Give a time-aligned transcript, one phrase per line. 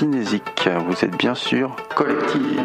[0.00, 0.66] Cinésique.
[0.86, 2.58] Vous êtes bien sûr collective.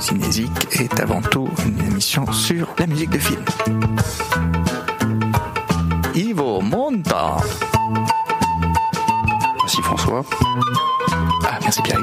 [0.00, 3.44] Cinésique est avant tout une émission sur la musique de film.
[6.16, 7.36] Ivo Monta.
[9.62, 10.24] Merci François.
[11.44, 12.00] Ah, merci Pierre.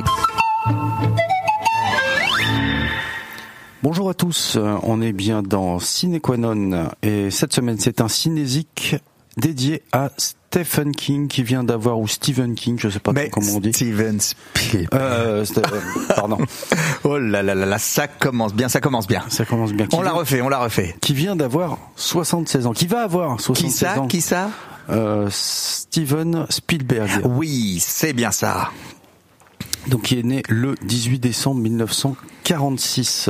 [3.81, 8.95] Bonjour à tous, on est bien dans Cinequanon et cette semaine c'est un cinésique
[9.37, 13.59] dédié à Stephen King qui vient d'avoir ou Stephen King, je sais pas comment on
[13.59, 13.73] dit.
[13.73, 14.89] Steven Spielberg.
[14.93, 15.45] Euh,
[16.15, 16.37] pardon.
[17.03, 19.23] oh là là là là, ça commence bien, ça commence bien.
[19.29, 19.87] Ça commence bien.
[19.87, 20.95] Qui on l'a refait, on l'a refait.
[21.01, 24.07] Qui vient d'avoir 76 ans, qui va avoir 76 Qui ça ans.
[24.07, 24.49] Qui ça?
[24.89, 27.21] Euh, Steven Spielberg.
[27.25, 28.69] Oui, c'est bien ça.
[29.87, 33.29] Donc qui est né le 18 décembre 1946.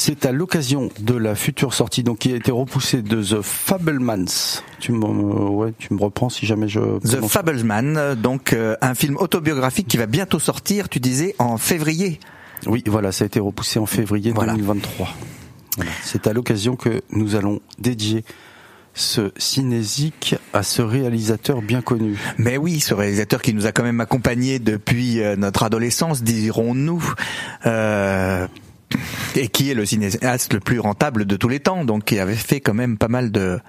[0.00, 4.62] C'est à l'occasion de la future sortie, donc qui a été repoussée de The Fablemans.
[4.78, 6.80] Tu me, ouais, tu me reprends si jamais je.
[7.00, 12.18] The euh, donc euh, un film autobiographique qui va bientôt sortir, tu disais, en février.
[12.66, 14.54] Oui, voilà, ça a été repoussé en février Voilà.
[14.54, 15.06] 2023.
[15.76, 15.90] Voilà.
[16.02, 18.24] C'est à l'occasion que nous allons dédier
[18.94, 22.16] ce cinésique à ce réalisateur bien connu.
[22.38, 27.04] Mais oui, ce réalisateur qui nous a quand même accompagnés depuis euh, notre adolescence, dirons-nous,
[27.66, 28.46] euh,
[29.36, 32.34] et qui est le cinéaste le plus rentable de tous les temps, donc qui avait
[32.34, 33.60] fait quand même pas mal de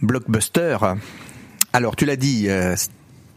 [0.00, 0.96] blockbusters.
[1.72, 2.74] Alors, tu l'as dit, euh,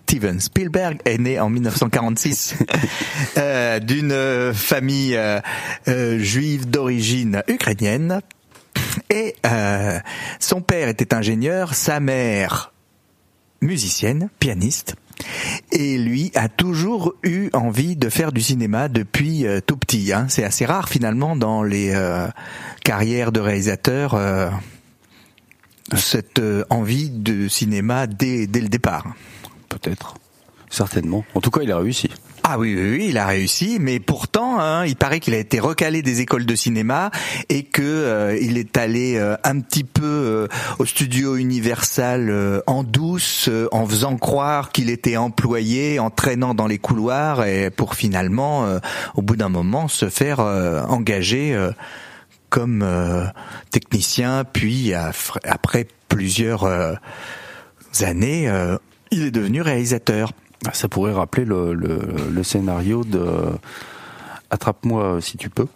[0.07, 2.55] Steven Spielberg est né en 1946
[3.37, 8.21] euh, d'une famille euh, juive d'origine ukrainienne.
[9.09, 9.35] Et
[10.39, 12.73] son père était ingénieur, sa mère
[13.61, 14.95] musicienne, pianiste,
[15.71, 20.13] et lui a toujours eu envie de faire du cinéma depuis euh, tout petit.
[20.13, 20.27] hein.
[20.29, 22.27] C'est assez rare finalement dans les euh,
[22.83, 24.49] carrières de réalisateurs euh,
[25.95, 29.05] cette envie de cinéma dès le départ.
[29.69, 30.15] Peut-être.
[30.69, 31.23] Certainement.
[31.35, 32.09] En tout cas, il a réussi.
[32.47, 35.59] Ah oui, oui, oui, il a réussi, mais pourtant, hein, il paraît qu'il a été
[35.59, 37.09] recalé des écoles de cinéma
[37.49, 40.47] et que euh, il est allé euh, un petit peu euh,
[40.77, 46.77] au studio Universal en douce, en faisant croire qu'il était employé, en traînant dans les
[46.77, 48.79] couloirs, et pour finalement,
[49.15, 51.57] au bout d'un moment, se faire engager
[52.51, 52.85] comme
[53.71, 56.69] technicien, puis après plusieurs
[58.01, 58.51] années,
[59.09, 60.31] il est devenu réalisateur.
[60.67, 61.99] Ah, Ça pourrait rappeler le, le,
[62.31, 63.23] le scénario de
[64.49, 65.67] Attrape-moi si tu peux.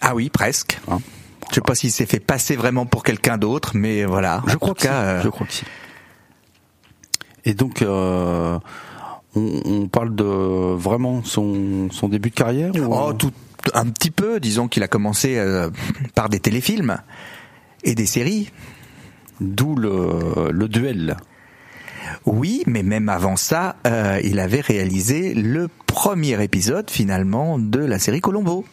[0.00, 0.78] Ah oui, presque.
[0.90, 0.98] Hein.
[1.50, 4.42] Je sais pas s'il s'est fait passer vraiment pour quelqu'un d'autre, mais voilà.
[4.46, 5.64] Je En crois tout que cas, euh, Je crois que si.
[7.44, 8.58] Et donc, euh,
[9.34, 13.32] on, on parle de vraiment son, son début de carrière ou- oh, tout,
[13.74, 14.40] un petit peu.
[14.40, 15.70] Disons qu'il a commencé euh,
[16.14, 16.98] par des téléfilms
[17.84, 18.50] et des séries.
[19.40, 21.16] D'où le, le duel.
[22.26, 27.98] Oui, mais même avant ça, euh, il avait réalisé le premier épisode finalement de la
[27.98, 28.64] série Colombo.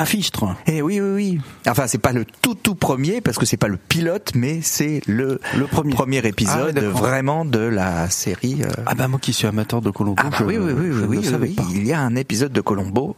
[0.00, 0.54] Un fichtre.
[0.68, 1.40] Eh oui, oui, oui.
[1.68, 5.00] Enfin, c'est pas le tout tout premier parce que c'est pas le pilote, mais c'est
[5.08, 5.92] le Le premier.
[6.22, 8.58] Ah, épisode vraiment de la série.
[8.62, 10.86] euh, Ah bah moi qui suis amateur de Colombo, Ah bah je, oui, oui, oui,
[10.92, 11.54] je oui, ne oui, savais oui.
[11.54, 11.64] pas.
[11.74, 13.16] Il y a un épisode de Colombo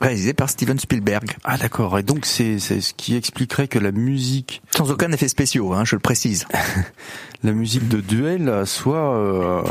[0.00, 1.36] réalisé par Steven Spielberg.
[1.44, 1.98] Ah d'accord.
[1.98, 5.96] Et donc c'est ce qui expliquerait que la musique, Sans aucun effet spéciaux, hein, je
[5.96, 6.46] le précise.
[7.44, 9.62] la musique de duel soit euh,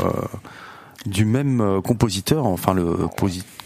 [1.06, 2.96] du même euh, compositeur, enfin le,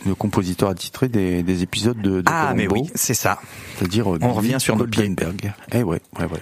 [0.07, 3.39] le compositeur attitré des, des épisodes de, de Ah, mais oui, c'est ça.
[3.77, 4.77] c'est-à-dire euh, On revient sur.
[4.77, 5.53] Goldenberg.
[5.73, 6.41] Eh ouais, ouais, ouais.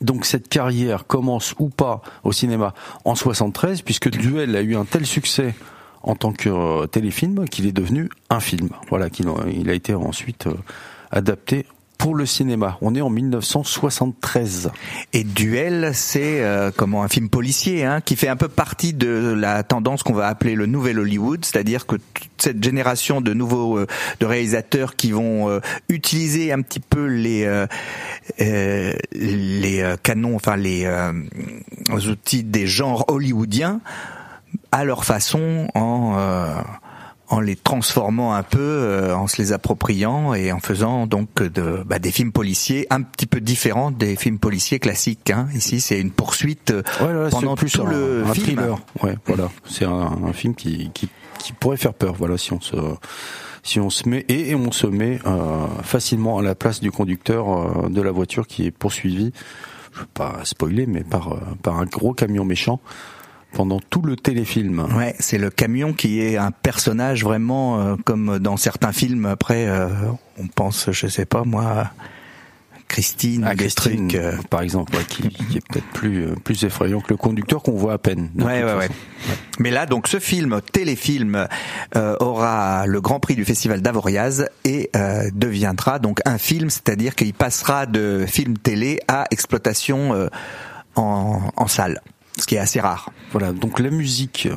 [0.00, 2.72] Donc cette carrière commence ou pas au cinéma
[3.04, 5.54] en 73 puisque Duel a eu un tel succès
[6.02, 8.68] en tant que euh, téléfilm qu'il est devenu un film.
[8.88, 10.54] Voilà, qu'il a- été ensuite euh,
[11.10, 11.66] adapté
[11.98, 12.78] pour le cinéma.
[12.80, 14.70] On est en 1973.
[15.12, 19.34] Et Duel, c'est euh, comment un film policier, hein, qui fait un peu partie de
[19.36, 23.78] la tendance qu'on va appeler le nouvel Hollywood, c'est-à-dire que toute cette génération de nouveaux
[23.78, 23.86] euh,
[24.20, 27.66] de réalisateurs qui vont euh, utiliser un petit peu les euh,
[29.12, 31.12] les canons, enfin les euh,
[32.08, 33.80] outils des genres hollywoodiens
[34.72, 36.54] à leur façon en euh,
[37.30, 41.82] en les transformant un peu, euh, en se les appropriant et en faisant donc de,
[41.84, 45.28] bah, des films policiers un petit peu différents des films policiers classiques.
[45.30, 45.46] Hein.
[45.54, 48.56] Ici, c'est une poursuite euh, Ouais, là, pendant plus tout un, le un film.
[48.56, 48.78] thriller.
[49.02, 49.50] Ouais, voilà.
[49.68, 52.14] C'est un, un film qui, qui, qui pourrait faire peur.
[52.18, 52.76] Voilà, si on se,
[53.62, 56.90] si on se met et, et on se met euh, facilement à la place du
[56.90, 57.52] conducteur
[57.84, 59.32] euh, de la voiture qui est poursuivi.
[59.92, 62.80] Je veux pas spoiler, mais par euh, par un gros camion méchant
[63.52, 64.86] pendant tout le téléfilm.
[64.96, 69.26] Ouais, c'est le camion qui est un personnage vraiment euh, comme dans certains films.
[69.26, 69.88] Après, euh,
[70.38, 71.90] on pense, je sais pas moi,
[72.88, 74.14] Christine, Ah, Christine, trucs.
[74.14, 77.62] euh, par exemple, ouais, qui, qui est peut-être plus euh, plus effrayant que le conducteur
[77.62, 78.30] qu'on voit à peine.
[78.38, 78.88] Ouais, ouais, ouais.
[79.58, 81.46] Mais là, donc, ce film, téléfilm,
[81.96, 87.14] euh, aura le Grand Prix du Festival d'Avoriaz et euh, deviendra donc un film, c'est-à-dire
[87.14, 90.28] qu'il passera de film télé à exploitation euh,
[90.96, 92.00] en, en salle,
[92.38, 93.10] ce qui est assez rare.
[93.32, 94.48] Voilà, donc la musique,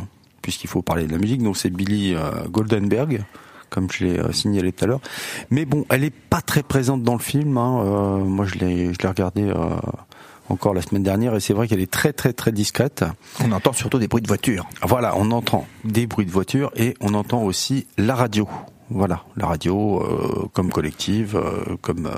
[0.42, 3.24] puisqu'il faut parler de la musique, donc c'est Billy euh, Goldenberg,
[3.70, 5.02] comme je l'ai euh, signalé tout à l'heure.
[5.50, 7.58] Mais bon, elle est pas très présente dans le film.
[7.58, 7.84] Hein.
[7.84, 9.56] euh, moi, je l'ai, je l'ai regardé euh,
[10.50, 13.04] encore la semaine dernière, et c'est vrai qu'elle est très très très discrète.
[13.44, 14.68] On entend surtout des bruits de voiture.
[14.84, 18.48] Voilà, on entend des bruits de voiture et on entend aussi la radio.
[18.90, 21.42] Voilà, la radio euh, comme collective,
[21.82, 22.12] comme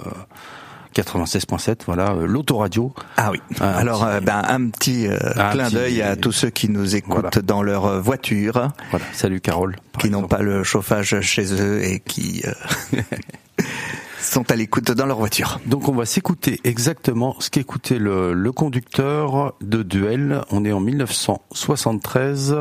[0.94, 2.94] 96.7, voilà, euh, l'autoradio.
[3.18, 3.40] Ah oui.
[3.60, 6.70] Un Alors, petit- euh, ben, un petit euh, Un clin d'œil à tous ceux qui
[6.70, 7.42] nous écoutent Voilà.
[7.44, 9.76] dans leur voiture, Voilà, salut Carole.
[10.00, 12.44] qui n'ont pas le chauffage chez eux et qui
[14.22, 15.60] sont à l'écoute dans leur voiture.
[15.66, 20.42] Donc on va s'écouter exactement ce qu'écoutait le, le conducteur de Duel.
[20.52, 22.56] On est en 1973.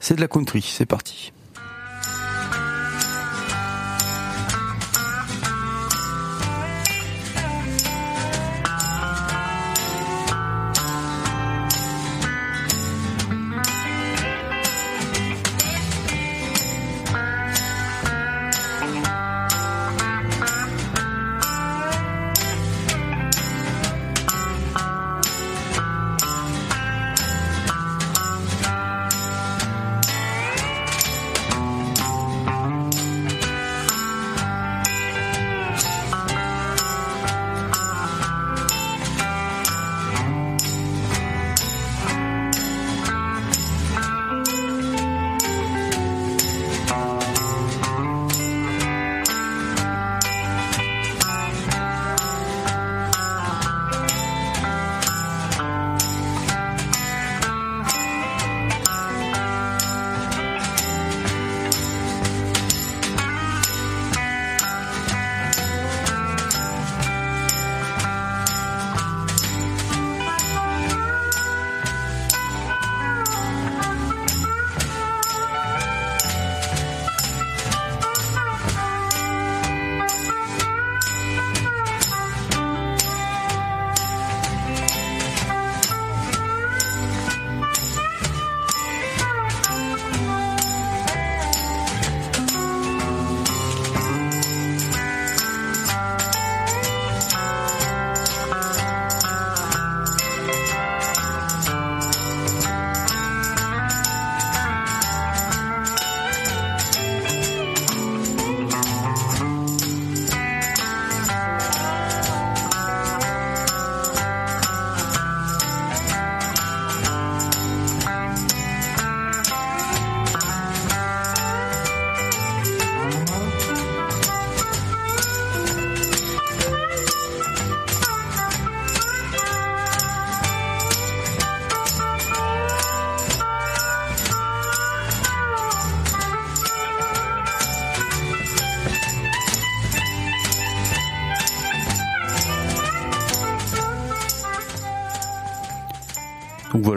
[0.00, 1.32] C'est de la country, c'est parti.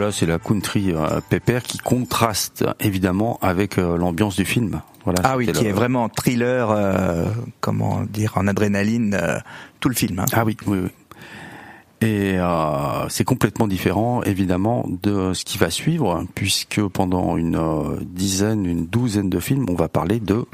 [0.06, 4.80] Voilà, c'est la country euh, pépère qui contraste évidemment avec euh, l'ambiance du film.
[5.04, 7.26] Voilà, Ah oui, qui le- est vraiment thriller, euh,
[7.60, 9.38] comment dire, en adrénaline, euh,
[9.80, 10.18] tout le film.
[10.18, 10.26] hein.
[10.32, 10.90] Ah oui, oui, oui.
[12.02, 17.58] Et euh, c'est complètement différent, évidemment, de ce qui va suivre, puisque pendant une
[18.02, 20.44] dizaine, une douzaine de films, on va parler de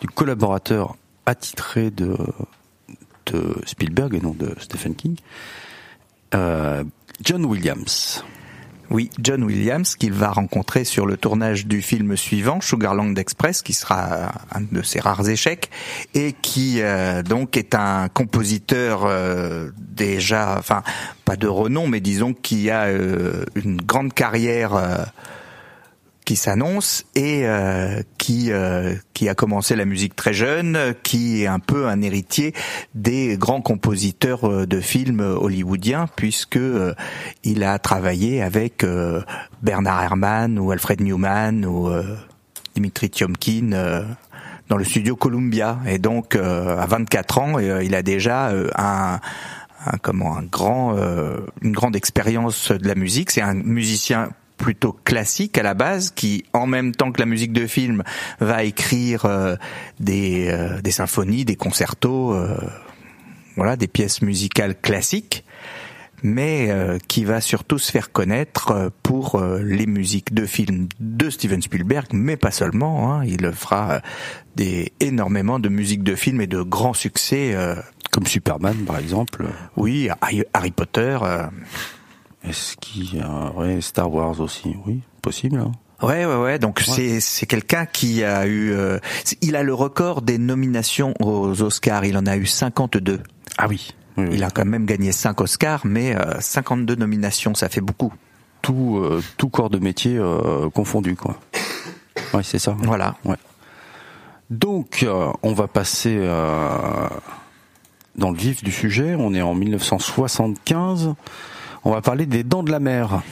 [0.00, 2.16] du collaborateur attitré de
[3.26, 5.16] de Spielberg et non de Stephen King,
[6.32, 8.24] John Williams.
[8.92, 13.72] Oui, John Williams, qu'il va rencontrer sur le tournage du film suivant, Sugarland Express, qui
[13.72, 15.70] sera un de ses rares échecs,
[16.12, 20.82] et qui euh, donc est un compositeur euh, déjà, enfin
[21.24, 24.98] pas de renom, mais disons qui a euh, une grande carrière euh,
[26.32, 31.46] qui s'annonce et euh, qui euh, qui a commencé la musique très jeune, qui est
[31.46, 32.54] un peu un héritier
[32.94, 36.58] des grands compositeurs euh, de films hollywoodiens puisque
[37.44, 38.82] il a travaillé avec
[39.60, 41.90] Bernard Herrmann ou Alfred Newman ou
[42.74, 44.06] Dimitri Tiomkin
[44.70, 45.80] dans le studio Columbia.
[45.86, 49.20] Et donc à 24 ans il a déjà un
[50.00, 50.96] comment un grand
[51.60, 53.30] une grande expérience de la musique.
[53.30, 54.30] C'est un musicien
[54.62, 58.04] plutôt classique à la base qui en même temps que la musique de film
[58.38, 59.56] va écrire euh,
[59.98, 62.56] des euh, des symphonies des concertos euh,
[63.56, 65.44] voilà des pièces musicales classiques,
[66.22, 70.88] mais euh, qui va surtout se faire connaître euh, pour euh, les musiques de films
[71.00, 73.12] de Steven Spielberg, mais pas seulement.
[73.12, 74.00] Hein, il fera
[74.56, 77.56] des énormément de musiques de films et de grands succès,
[78.10, 79.46] comme Superman par exemple.
[79.76, 80.08] Oui,
[80.52, 81.18] Harry Potter.
[82.44, 84.76] Est-ce qu'il y a ouais, Star Wars aussi?
[84.86, 85.58] Oui, possible.
[85.58, 85.72] Hein.
[86.02, 86.58] Ouais, ouais, ouais.
[86.58, 88.74] Donc c'est c'est quelqu'un qui a eu,
[89.40, 92.04] il a le record des nominations aux Oscars.
[92.04, 93.20] Il en a eu 52.
[93.58, 93.94] Ah oui.
[94.18, 98.12] Il a quand même gagné 5 Oscars, mais 52 euh, nominations, ça fait beaucoup.
[98.60, 101.40] Tout, euh, tout corps de métier euh, confondu, quoi.
[102.34, 102.76] Ouais, c'est ça.
[102.78, 103.16] Voilà.
[103.24, 103.36] Ouais.
[104.50, 105.06] Donc,
[105.42, 106.18] on va passer
[108.16, 109.14] dans le vif du sujet.
[109.18, 111.14] On est en 1975.
[111.84, 113.22] On va parler des Dents de la Mer.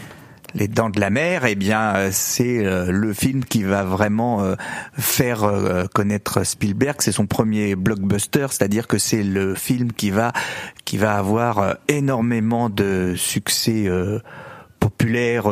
[0.54, 4.42] Les Dents de la Mer, eh bien, euh, c'est euh, le film qui va vraiment
[4.42, 4.56] euh,
[4.98, 5.48] faire
[5.94, 6.96] connaître Spielberg.
[6.98, 10.32] C'est son premier blockbuster, c'est-à-dire que c'est le film qui va
[10.84, 13.88] qui va avoir énormément de succès
[14.80, 15.48] populaire,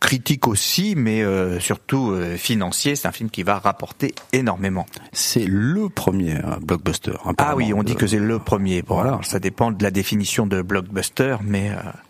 [0.00, 1.22] critique aussi, mais
[1.60, 2.96] surtout financier.
[2.96, 4.86] C'est un film qui va rapporter énormément.
[5.12, 7.12] C'est le premier blockbuster.
[7.38, 8.82] Ah oui, on dit que c'est le premier.
[8.86, 9.20] voilà.
[9.22, 12.07] ça dépend de la définition de blockbuster, mais en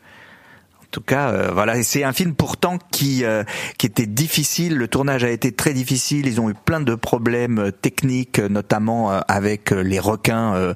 [0.91, 3.45] tout cas, euh, voilà, c'est un film pourtant qui euh,
[3.77, 4.77] qui était difficile.
[4.77, 6.27] Le tournage a été très difficile.
[6.27, 10.75] Ils ont eu plein de problèmes euh, techniques, notamment avec les requins,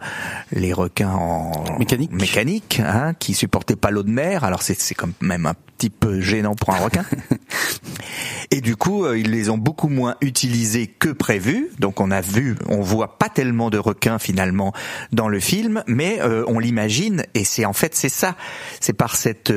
[0.52, 4.44] les requins en mécanique, mécanique, hein, qui supportaient pas l'eau de mer.
[4.44, 7.04] Alors c'est c'est quand même un petit peu gênant pour un requin.
[8.50, 11.70] Et du coup, ils les ont beaucoup moins utilisés que prévu.
[11.78, 14.72] Donc on a vu, on voit pas tellement de requins finalement
[15.10, 17.24] dans le film, mais on l'imagine.
[17.34, 18.36] Et c'est en fait c'est ça.
[18.80, 19.50] C'est par cette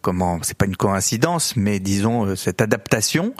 [0.00, 3.34] comment c'est pas une coïncidence, mais disons euh, cette adaptation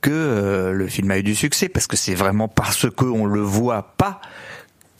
[0.00, 3.26] que euh, le film a eu du succès parce que c'est vraiment parce que on
[3.26, 4.20] le voit pas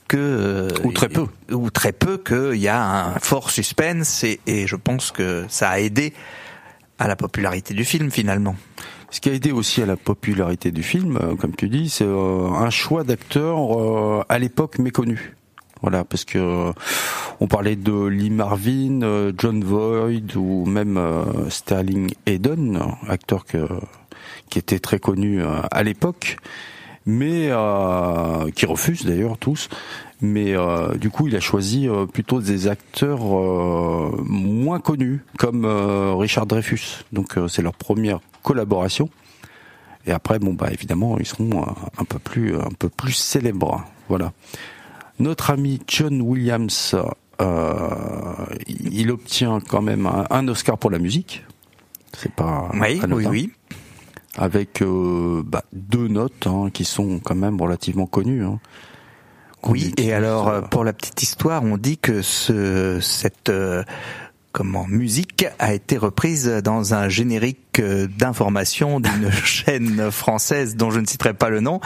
[0.09, 4.41] que euh, ou très peu ou très peu qu'il y a un fort suspense et,
[4.47, 6.13] et je pense que ça a aidé
[6.99, 8.57] à la popularité du film finalement.
[9.11, 12.71] Ce qui a aidé aussi à la popularité du film, comme tu dis, c'est un
[12.71, 15.35] choix d'acteurs à l'époque méconnu.
[15.83, 16.73] Voilà, parce que euh,
[17.41, 23.67] on parlait de Lee Marvin, euh, John Voight ou même euh, Sterling Hayden, acteur que,
[24.49, 26.37] qui était très connu à l'époque,
[27.05, 27.51] mais
[28.55, 29.69] qui refuse d'ailleurs tous.
[30.21, 30.55] Mais
[30.99, 33.25] du coup, il a choisi plutôt des acteurs
[34.25, 37.05] moins connus, comme Richard Dreyfus.
[37.13, 39.09] Donc, c'est leur première collaboration.
[40.07, 41.65] Et après, bon bah évidemment, ils seront
[41.99, 43.85] un peu plus un peu plus célèbres.
[44.09, 44.33] Voilà.
[45.19, 46.97] Notre ami John Williams,
[47.41, 51.45] euh, il obtient quand même un, Oscar pour la musique.
[52.17, 53.53] C'est pas oui, oui, oui.
[54.37, 58.45] Avec euh, bah, deux notes hein, qui sont quand même relativement connues.
[58.45, 58.59] Hein.
[59.65, 63.53] Oui, et alors euh, pour la petite histoire, on dit que ce, cette
[64.53, 71.01] comment musique a été reprise dans un générique euh, d'information d'une chaîne française dont je
[71.01, 71.81] ne citerai pas le nom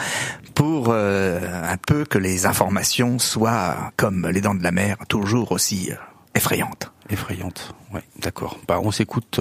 [0.53, 1.39] pour euh,
[1.71, 5.95] un peu que les informations soient comme les dents de la mer toujours aussi euh,
[6.35, 6.91] effrayantes.
[7.09, 8.59] Effrayantes, ouais, d'accord.
[8.67, 9.39] Bah on s'écoute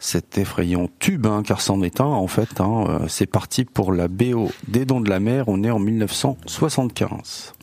[0.00, 2.60] cet effrayant tube, hein, car c'en est un en fait.
[2.60, 5.44] Hein, c'est parti pour la BO des dents de la mer.
[5.46, 7.54] On est en 1975.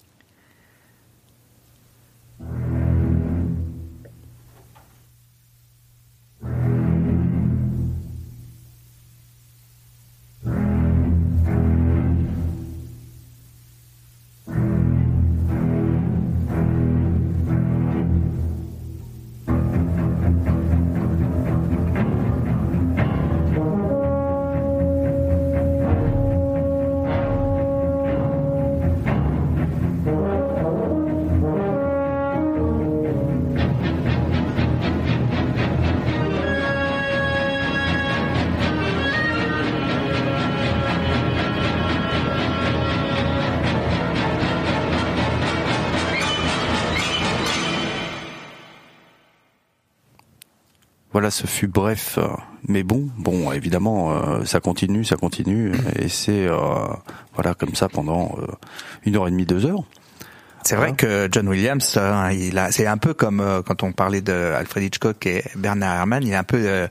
[51.34, 52.28] Ce fut bref, euh,
[52.68, 56.58] mais bon, bon, évidemment, euh, ça continue, ça continue, et c'est euh,
[57.34, 58.38] voilà comme ça pendant
[59.04, 59.84] une heure et demie, deux heures.
[60.63, 62.00] C'est vrai que John Williams,
[62.32, 66.24] il a, c'est un peu comme quand on parlait de Alfred Hitchcock et Bernard Herrmann,
[66.24, 66.88] il est un peu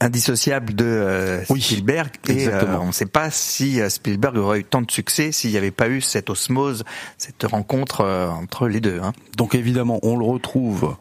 [0.00, 2.10] indissociable de Spielberg.
[2.28, 5.70] Et on ne sait pas si Spielberg aurait eu tant de succès s'il n'y avait
[5.70, 6.82] pas eu cette osmose,
[7.16, 8.98] cette rencontre entre les deux.
[9.00, 9.12] Hein.
[9.36, 10.96] Donc évidemment, on le retrouve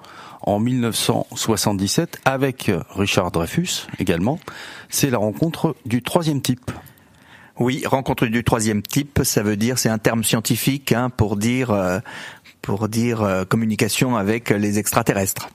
[0.46, 4.40] en 1977 avec Richard Dreyfus également.
[4.90, 6.72] C'est la rencontre du troisième type.
[7.58, 11.72] Oui, rencontre du troisième type, ça veut dire, c'est un terme scientifique hein, pour dire
[11.72, 12.00] euh,
[12.62, 15.50] pour dire euh, communication avec les extraterrestres.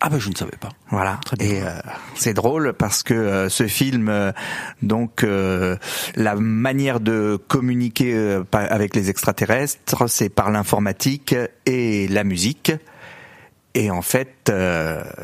[0.00, 0.68] Ah ben je ne savais pas.
[0.90, 1.18] Voilà.
[1.40, 1.70] Et euh,
[2.14, 4.32] c'est drôle parce que euh, ce film, euh,
[4.82, 12.72] donc la manière de communiquer avec les extraterrestres, c'est par l'informatique et la musique.
[13.78, 14.50] Et en fait,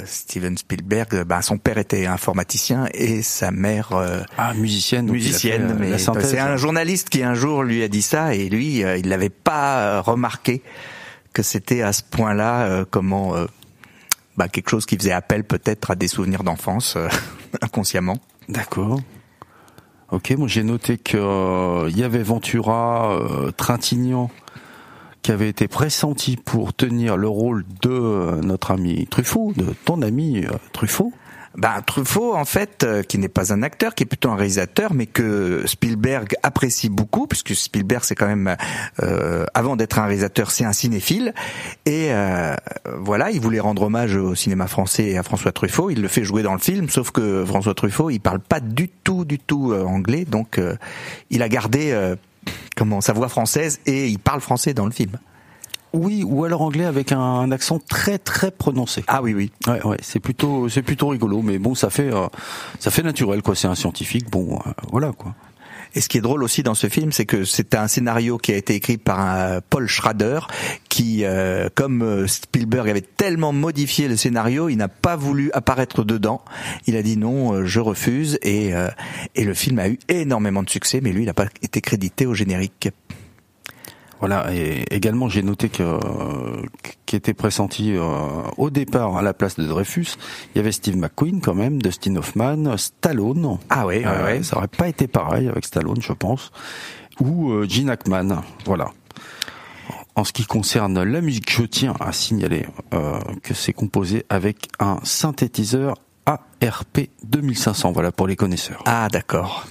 [0.04, 3.92] Steven Spielberg, ben, son père était informaticien et sa mère
[4.36, 5.10] ah musicienne.
[5.10, 9.08] Musicienne, mais c'est un journaliste qui un jour lui a dit ça et lui, il
[9.08, 10.62] n'avait pas remarqué
[11.32, 13.34] que c'était à ce point-là comment
[14.36, 17.08] bah, quelque chose qui faisait appel peut-être à des souvenirs d'enfance euh,
[17.62, 18.18] inconsciemment.
[18.48, 19.00] D'accord.
[20.10, 24.30] Ok, moi j'ai noté qu'il euh, y avait Ventura, euh, Trintignant,
[25.22, 30.44] qui avait été pressenti pour tenir le rôle de notre ami Truffaut, de ton ami
[30.72, 31.12] Truffaut.
[31.56, 34.94] Ben Truffaut, en fait, euh, qui n'est pas un acteur, qui est plutôt un réalisateur,
[34.94, 38.56] mais que Spielberg apprécie beaucoup, puisque Spielberg, c'est quand même,
[39.02, 41.34] euh, avant d'être un réalisateur, c'est un cinéphile.
[41.84, 42.54] Et euh,
[42.98, 45.90] voilà, il voulait rendre hommage au cinéma français et à François Truffaut.
[45.90, 48.88] Il le fait jouer dans le film, sauf que François Truffaut, il parle pas du
[48.88, 50.60] tout, du tout anglais, donc
[51.30, 52.16] il a gardé
[52.76, 55.18] comment sa voix française et il parle français dans le film.
[55.92, 59.04] Oui, ou alors anglais avec un, accent très très prononcé.
[59.08, 59.52] Ah oui oui.
[59.66, 62.28] Ouais ouais, c'est plutôt c'est plutôt rigolo, mais bon ça fait euh,
[62.78, 63.54] ça fait naturel quoi.
[63.54, 65.34] C'est un scientifique, bon euh, voilà quoi.
[65.94, 68.52] Et ce qui est drôle aussi dans ce film, c'est que c'est un scénario qui
[68.52, 70.40] a été écrit par un Paul Schrader,
[70.88, 76.42] qui, euh, comme Spielberg avait tellement modifié le scénario, il n'a pas voulu apparaître dedans.
[76.86, 78.72] Il a dit non, je refuse, et,
[79.34, 82.26] et le film a eu énormément de succès, mais lui, il n'a pas été crédité
[82.26, 82.90] au générique.
[84.22, 85.98] Voilà, et également j'ai noté que
[87.06, 88.02] qui était pressenti euh,
[88.56, 90.14] au départ à la place de Dreyfus,
[90.54, 93.58] il y avait Steve McQueen quand même, Dustin Hoffman, Stallone.
[93.68, 96.52] Ah oui, euh, ça aurait pas été pareil avec Stallone, je pense,
[97.18, 98.42] ou euh, Gene Hackman.
[98.64, 98.92] Voilà.
[100.14, 102.66] En ce qui concerne la musique, je tiens à signaler
[103.42, 107.90] que c'est composé avec un synthétiseur ARP 2500.
[107.90, 108.82] Voilà pour les connaisseurs.
[108.86, 109.66] Ah d'accord.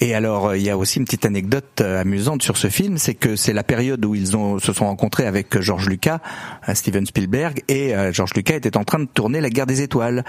[0.00, 2.98] Et alors, euh, il y a aussi une petite anecdote euh, amusante sur ce film,
[2.98, 6.20] c'est que c'est la période où ils ont, se sont rencontrés avec George Lucas,
[6.68, 10.24] euh, Steven Spielberg, et George Lucas était en train de tourner La Guerre des Étoiles.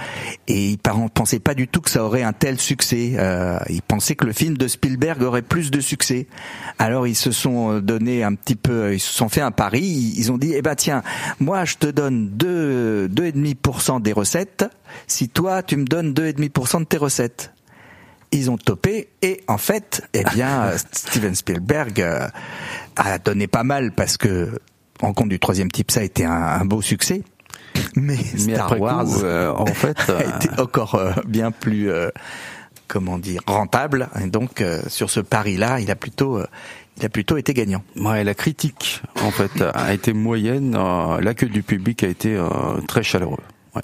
[0.47, 3.13] Et ils ne pensaient pas du tout que ça aurait un tel succès.
[3.17, 6.27] Euh, ils pensaient que le film de Spielberg aurait plus de succès.
[6.79, 10.13] Alors ils se sont donné un petit peu, ils se sont fait un pari.
[10.17, 11.03] Ils ont dit, eh ben tiens,
[11.39, 14.65] moi je te donne 2, 2,5% des recettes
[15.07, 17.51] si toi tu me donnes 2,5% de tes recettes
[18.31, 22.27] ils ont topé et en fait, eh bien, Steven Spielberg euh,
[22.95, 24.59] a donné pas mal parce que
[25.01, 27.21] en compte du troisième type, ça a été un, beau succès.
[27.95, 31.89] Mais, Star Wars, euh, en fait, a été encore euh, bien plus,
[32.87, 34.09] comment dire, rentable.
[34.19, 36.41] Et donc, sur ce pari-là, il a plutôt
[36.97, 37.83] il a plutôt été gagnant.
[37.95, 40.75] Ouais, la critique en fait a été moyenne,
[41.21, 42.43] l'accueil du public a été
[42.87, 43.37] très chaleureux.
[43.75, 43.83] Ouais.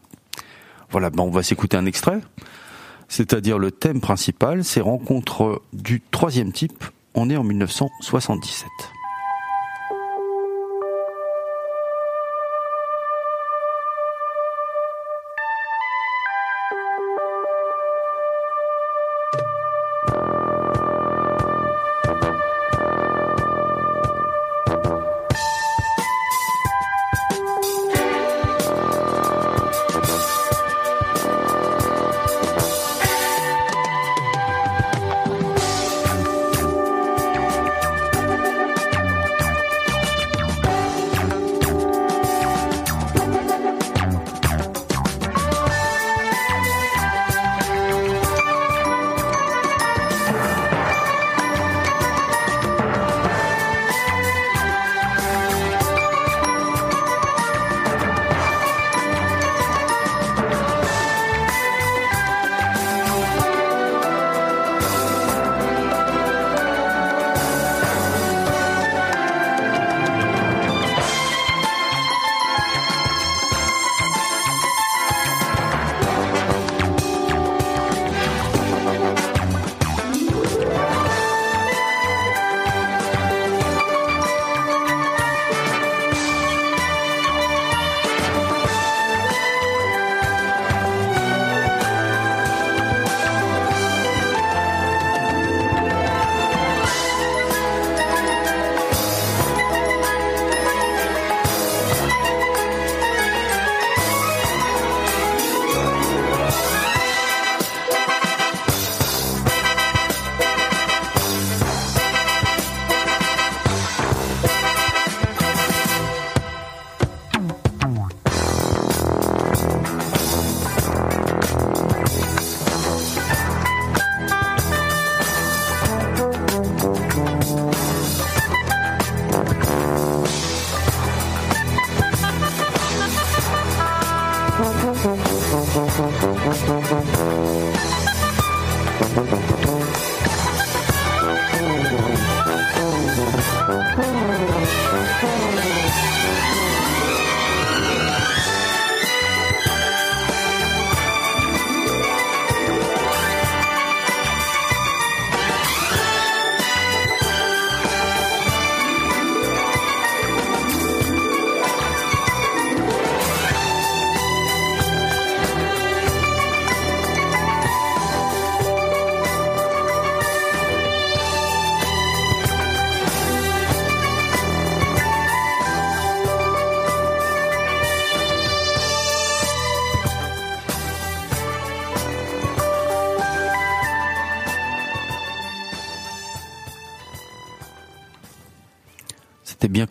[0.89, 2.21] Voilà, bon, on va s'écouter un extrait
[3.13, 6.83] c'est-à-dire le thème principal, c'est rencontres du troisième type.
[7.13, 8.67] On est en 1977.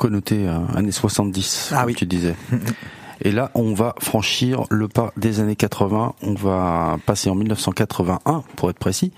[0.03, 1.95] Connoté, euh, années 70, Ah comme oui.
[1.95, 2.35] tu disais.
[3.25, 6.15] Et là, on va franchir le pas des années 80.
[6.23, 9.13] On va passer en 1981, pour être précis.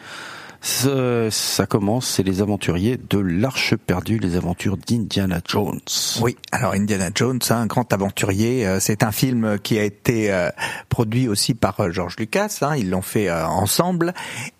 [0.61, 5.81] Ça commence, c'est les aventuriers de l'Arche perdue, les aventures d'Indiana Jones.
[6.20, 10.51] Oui, alors Indiana Jones, un grand aventurier, euh, c'est un film qui a été euh,
[10.90, 14.12] produit aussi par George Lucas, hein, ils l'ont fait ensemble,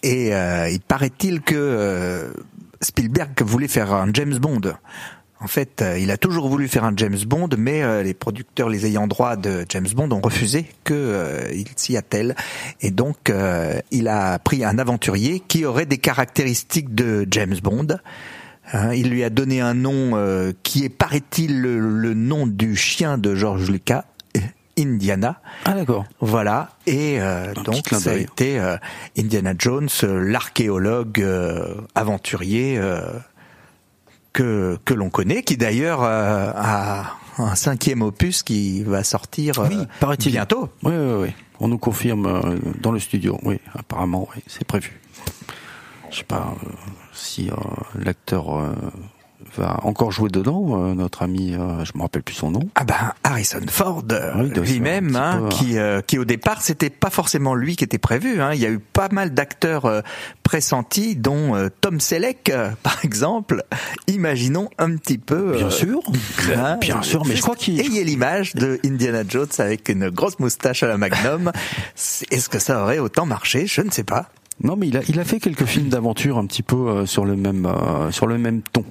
[0.03, 2.33] et euh, il paraît-il que euh,
[2.83, 4.75] Spielberg voulait faire un James Bond.
[5.45, 8.71] En fait, euh, il a toujours voulu faire un James Bond, mais euh, les producteurs,
[8.71, 12.35] les ayants droit de James Bond ont refusé que euh, il s'y attelle.
[12.81, 17.89] Et donc, euh, il a pris un aventurier qui aurait des caractéristiques de James Bond.
[18.73, 22.75] Hein, il lui a donné un nom euh, qui est, paraît-il, le, le nom du
[22.75, 24.07] chien de George Lucas,
[24.79, 25.43] Indiana.
[25.67, 26.07] Ah d'accord.
[26.21, 26.71] Voilà.
[26.87, 28.79] Et euh, donc, ça a été euh,
[29.19, 33.03] Indiana Jones, l'archéologue euh, aventurier euh,
[34.35, 39.69] que, que l'on connaît, qui d'ailleurs euh, a un cinquième opus qui va sortir euh,
[39.71, 40.33] Oui, paraît-il.
[40.33, 40.69] bientôt.
[40.83, 41.29] Oui, oui, oui.
[41.61, 43.39] On nous confirme euh, dans le studio.
[43.45, 45.01] Oui, apparemment, oui, c'est prévu.
[46.11, 46.69] Je sais pas euh,
[47.15, 47.55] si euh,
[47.95, 48.73] l'acteur euh,
[49.57, 50.91] va encore jouer dedans.
[50.91, 52.61] euh, notre ami, euh, je me rappelle plus son nom.
[52.75, 56.25] Ah ben Harrison Ford euh, Oui, se faire lui-même, hein, peu, qui, euh, qui au
[56.25, 58.41] départ c'était pas forcément lui qui était prévu.
[58.41, 58.53] Hein.
[58.55, 60.01] Il y a eu pas mal d'acteurs euh,
[60.43, 63.65] pressentis, dont euh, Tom Selleck, par exemple.
[64.07, 65.57] Imaginons un petit peu.
[65.57, 66.01] Bien sûr,
[66.57, 67.25] hein, bien sûr.
[67.27, 67.81] Mais je crois qu'il.
[67.81, 71.53] Ayez l'image de Indiana Jones avec une grosse moustache à la Magnum.
[72.31, 73.67] Est-ce que ça aurait autant marché?
[73.67, 74.31] Je ne sais pas.
[74.63, 77.25] Non, mais il a, il a fait quelques films d'aventure un petit peu euh, sur
[77.25, 78.85] le même euh, sur le même ton.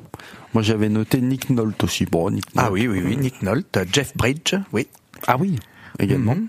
[0.53, 2.05] Moi, j'avais noté Nick Nolte aussi.
[2.05, 3.13] Bon, Nick Ah Nolte, oui, oui, oui.
[3.15, 4.87] euh, Nick Nolte, Jeff Bridge, oui.
[5.27, 5.57] Ah oui,
[5.99, 6.35] également.
[6.35, 6.47] Mhm.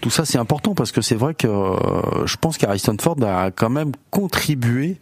[0.00, 3.50] Tout ça, c'est important parce que c'est vrai que euh, je pense qu'Harrison Ford a
[3.50, 4.96] quand même contribué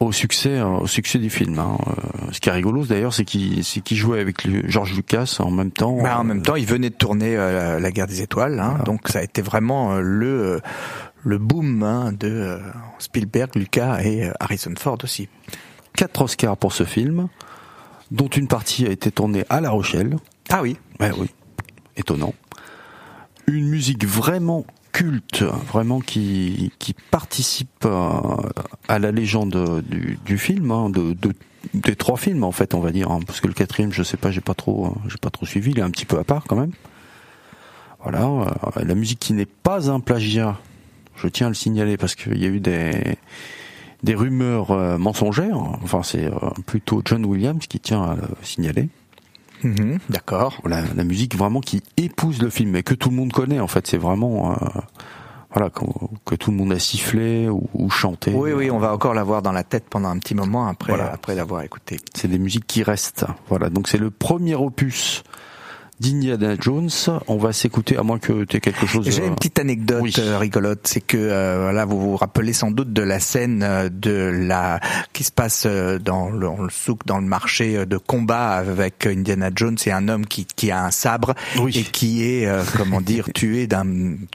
[0.00, 1.58] au succès, euh, au succès du film.
[1.58, 1.76] hein.
[1.86, 1.92] Euh,
[2.32, 3.62] Ce qui est rigolo, d'ailleurs, c'est qu'il
[3.96, 6.02] jouait avec le- George Lucas en même temps.
[6.02, 9.20] Bah, en même temps, il venait de tourner la guerre des étoiles, hein, donc ça
[9.20, 10.60] a été vraiment le
[11.26, 12.58] le boom hein, de
[12.98, 15.28] Spielberg, Lucas et Harrison Ford aussi.
[15.96, 17.28] Quatre Oscars pour ce film,
[18.10, 20.16] dont une partie a été tournée à La Rochelle.
[20.50, 20.76] Ah oui.
[21.00, 21.28] Ouais, oui,
[21.96, 22.34] étonnant.
[23.46, 28.22] Une musique vraiment culte, vraiment qui, qui participe à,
[28.88, 31.34] à la légende du, du film, hein, de, de-
[31.72, 34.16] des trois films en fait, on va dire, hein, parce que le quatrième, je sais
[34.18, 36.24] pas, j'ai pas trop, euh, j'ai pas trop suivi, il est un petit peu à
[36.24, 36.72] part quand même.
[38.02, 38.44] Voilà, euh,
[38.84, 40.58] la musique qui n'est pas un plagiat,
[41.16, 43.16] je tiens à le signaler parce qu'il y a eu des
[44.04, 45.58] des rumeurs euh, mensongères.
[45.82, 46.32] Enfin, c'est euh,
[46.66, 48.88] plutôt John Williams qui tient à le signaler
[49.62, 50.60] Mhm, D'accord.
[50.66, 53.66] la, la musique vraiment qui épouse le film et que tout le monde connaît en
[53.66, 54.56] fait c'est vraiment euh,
[55.54, 55.84] voilà que,
[56.26, 59.40] que tout le monde a sifflé ou, ou chanté Oui, oui, on va encore l'avoir
[59.40, 61.10] dans la tête pendant un petit moment après, Voilà.
[61.10, 61.96] après l'avoir écouté.
[62.14, 65.22] c'est des musiques qui restent voilà donc c'est le premier opus
[66.00, 66.90] d'Indiana Jones
[67.28, 70.02] on va s'écouter à moins que tu aies quelque chose J'ai euh, une petite anecdote
[70.02, 70.12] oui.
[70.18, 73.88] euh, rigolote, c'est que euh, voilà, vous vous rappelez sans doute de la scène euh,
[73.90, 74.80] de la
[75.12, 79.50] qui se passe dans le, dans le souk, dans le marché de combat avec Indiana
[79.54, 81.76] Jones et un homme qui, qui a un sabre Oui.
[81.78, 83.86] et qui est euh, comment dire tué d'un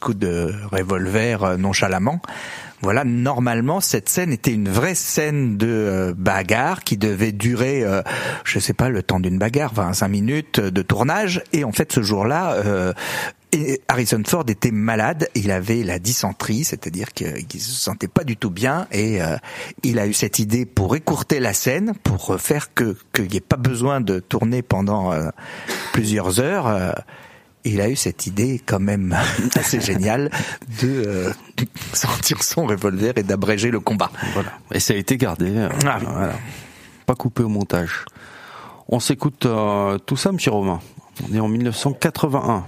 [0.01, 2.21] coup de revolver nonchalamment.
[2.81, 8.01] Voilà, normalement cette scène était une vraie scène de euh, bagarre qui devait durer, euh,
[8.45, 11.43] je sais pas, le temps d'une bagarre, 25 minutes de tournage.
[11.51, 12.93] Et en fait, ce jour-là, euh,
[13.87, 18.51] Harrison Ford était malade, il avait la dysenterie, c'est-à-dire qu'il se sentait pas du tout
[18.51, 19.37] bien, et euh,
[19.83, 23.41] il a eu cette idée pour écourter la scène, pour faire que qu'il n'y ait
[23.41, 25.29] pas besoin de tourner pendant euh,
[25.93, 26.93] plusieurs heures.
[27.65, 29.15] Il a eu cette idée quand même
[29.55, 30.29] assez géniale
[30.81, 31.33] de euh,
[31.93, 34.11] sortir son revolver et d'abréger le combat.
[34.33, 36.05] voilà et ça a été gardé euh, Ah oui.
[36.09, 36.33] voilà.
[37.05, 38.05] pas coupé au montage
[38.87, 40.79] on s'écoute euh, tout ça monsieur Romain
[41.29, 42.63] on est en 1981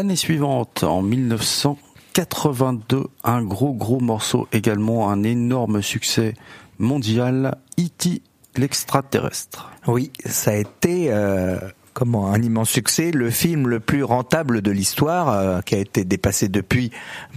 [0.00, 6.32] L'année suivante, en 1982, un gros gros morceau également, un énorme succès
[6.78, 8.22] mondial, E.T.
[8.56, 9.70] l'extraterrestre.
[9.86, 11.58] Oui, ça a été euh,
[11.92, 16.04] comment un immense succès, le film le plus rentable de l'histoire, euh, qui a été
[16.04, 16.90] dépassé depuis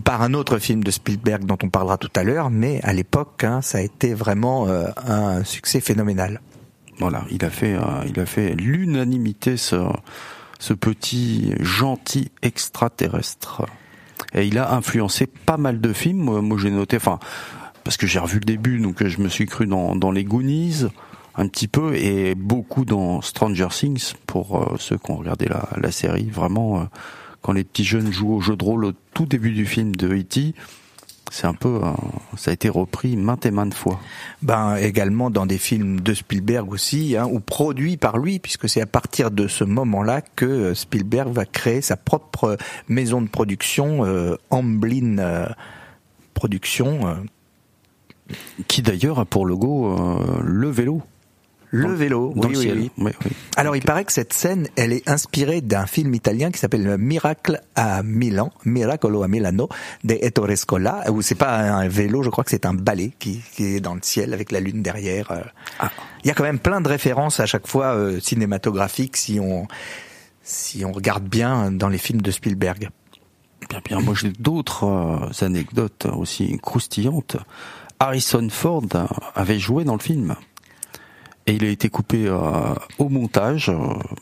[0.05, 3.43] par un autre film de Spielberg dont on parlera tout à l'heure, mais à l'époque,
[3.43, 6.39] hein, ça a été vraiment euh, un succès phénoménal.
[6.99, 7.75] Voilà, il a fait,
[8.07, 9.75] il a fait l'unanimité ce,
[10.63, 13.63] ce petit gentil extraterrestre.
[14.33, 16.39] Et il a influencé pas mal de films.
[16.39, 17.19] Moi, j'ai noté, enfin,
[17.83, 20.85] parce que j'ai revu le début, donc je me suis cru dans, dans les Goonies
[21.35, 25.67] un petit peu et beaucoup dans Stranger Things pour euh, ceux qui ont regardé la,
[25.75, 26.29] la série.
[26.29, 26.83] Vraiment, euh,
[27.41, 30.07] quand les petits jeunes jouent au jeu de rôle au tout début du film de
[30.15, 30.53] E.T.,
[31.33, 31.91] c'est un peu, euh,
[32.37, 33.99] ça a été repris maintes et maintes fois.
[34.43, 38.81] Ben également dans des films de Spielberg aussi, hein, ou produits par lui, puisque c'est
[38.81, 42.55] à partir de ce moment-là que Spielberg va créer sa propre
[42.87, 45.47] maison de production, euh, Amblin euh,
[46.35, 47.25] Productions,
[48.67, 51.01] qui d'ailleurs a pour logo le vélo.
[51.75, 53.11] Le vélo, oui, oui, oui.
[53.57, 57.61] Alors, il paraît que cette scène, elle est inspirée d'un film italien qui s'appelle Miracle
[57.75, 59.69] à Milan, Miracolo a Milano,
[60.03, 63.41] de Ettore Scola, où c'est pas un vélo, je crois que c'est un balai qui,
[63.57, 65.31] est dans le ciel avec la lune derrière.
[65.31, 65.41] Euh.
[65.79, 65.89] Ah.
[66.23, 69.67] Il y a quand même plein de références à chaque fois euh, cinématographiques si on
[70.43, 72.89] si on regarde bien dans les films de Spielberg.
[73.67, 73.99] Bien, bien.
[73.99, 77.37] Moi, j'ai d'autres euh, anecdotes aussi croustillantes.
[77.99, 78.85] Harrison Ford
[79.33, 80.35] avait joué dans le film
[81.45, 83.77] et il a été coupé euh, au montage euh,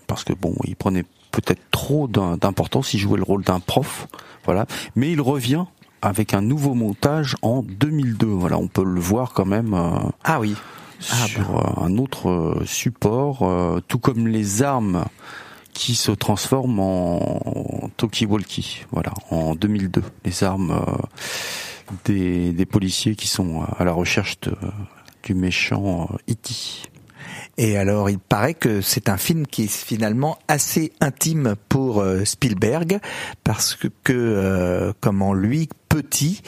[0.08, 4.08] parce que bon, il prenait peut-être trop d'importance, il jouait le rôle d'un prof,
[4.44, 4.66] voilà.
[4.96, 5.66] Mais il revient
[6.02, 8.26] avec un nouveau montage en 2002.
[8.26, 9.74] Voilà, on peut le voir quand même.
[9.74, 10.56] Euh, ah oui.
[11.12, 11.74] Ah sur bah.
[11.78, 13.50] un autre support,
[13.88, 15.06] tout comme les armes
[15.74, 18.86] qui se transforment en, Toki-Walkie.
[18.92, 20.80] Voilà, en 2002, les armes
[22.06, 24.54] des, des policiers qui sont à la recherche de,
[25.24, 26.91] du méchant Iti.
[27.58, 32.24] Et alors, il paraît que c'est un film qui est finalement assez intime pour euh,
[32.26, 33.00] Spielberg,
[33.44, 36.42] parce que, euh, comment lui, petit,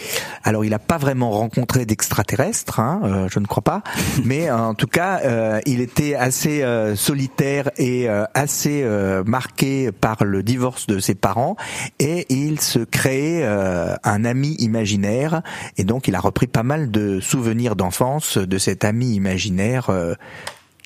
[0.46, 3.84] alors il n'a pas vraiment rencontré d'extraterrestres, hein, euh, je ne crois pas,
[4.24, 6.64] mais en tout cas, il était assez
[6.96, 8.88] solitaire et assez
[9.26, 11.58] marqué par le divorce de ses parents,
[12.00, 15.42] et il se créait un ami imaginaire,
[15.76, 19.92] et donc il a repris pas mal de souvenirs d'enfance de cet ami imaginaire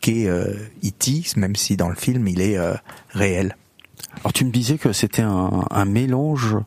[0.02, 2.74] qu'est euh, E.T., même si dans le film il est euh,
[3.10, 3.56] réel.
[4.20, 6.58] Alors tu me disais que c'était un, un mélange.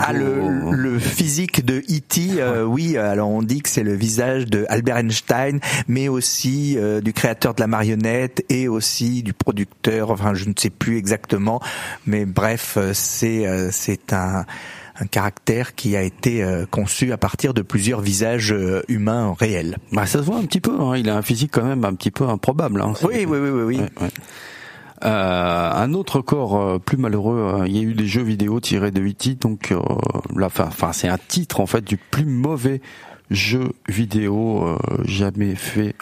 [0.00, 4.46] Ah, le, le, physique de E.T., euh, oui, alors on dit que c'est le visage
[4.46, 10.10] de Albert Einstein, mais aussi euh, du créateur de la marionnette et aussi du producteur,
[10.10, 11.60] enfin je ne sais plus exactement,
[12.04, 14.44] mais bref, c'est c'est un
[14.98, 19.78] un caractère qui a été euh, conçu à partir de plusieurs visages euh, humains réels.
[19.92, 20.78] Bah, ça se voit un petit peu.
[20.80, 20.96] Hein.
[20.96, 22.80] Il a un physique quand même un petit peu improbable.
[22.80, 22.94] Hein.
[23.02, 23.80] Oui, oui, oui, oui, oui.
[25.04, 28.90] Euh, un autre corps euh, plus malheureux, il y a eu des jeux vidéo tirés
[28.90, 29.34] de E.T.
[29.34, 29.74] Donc
[30.34, 32.80] là, enfin, c'est un titre en fait du plus mauvais
[33.30, 35.94] jeu vidéo jamais fait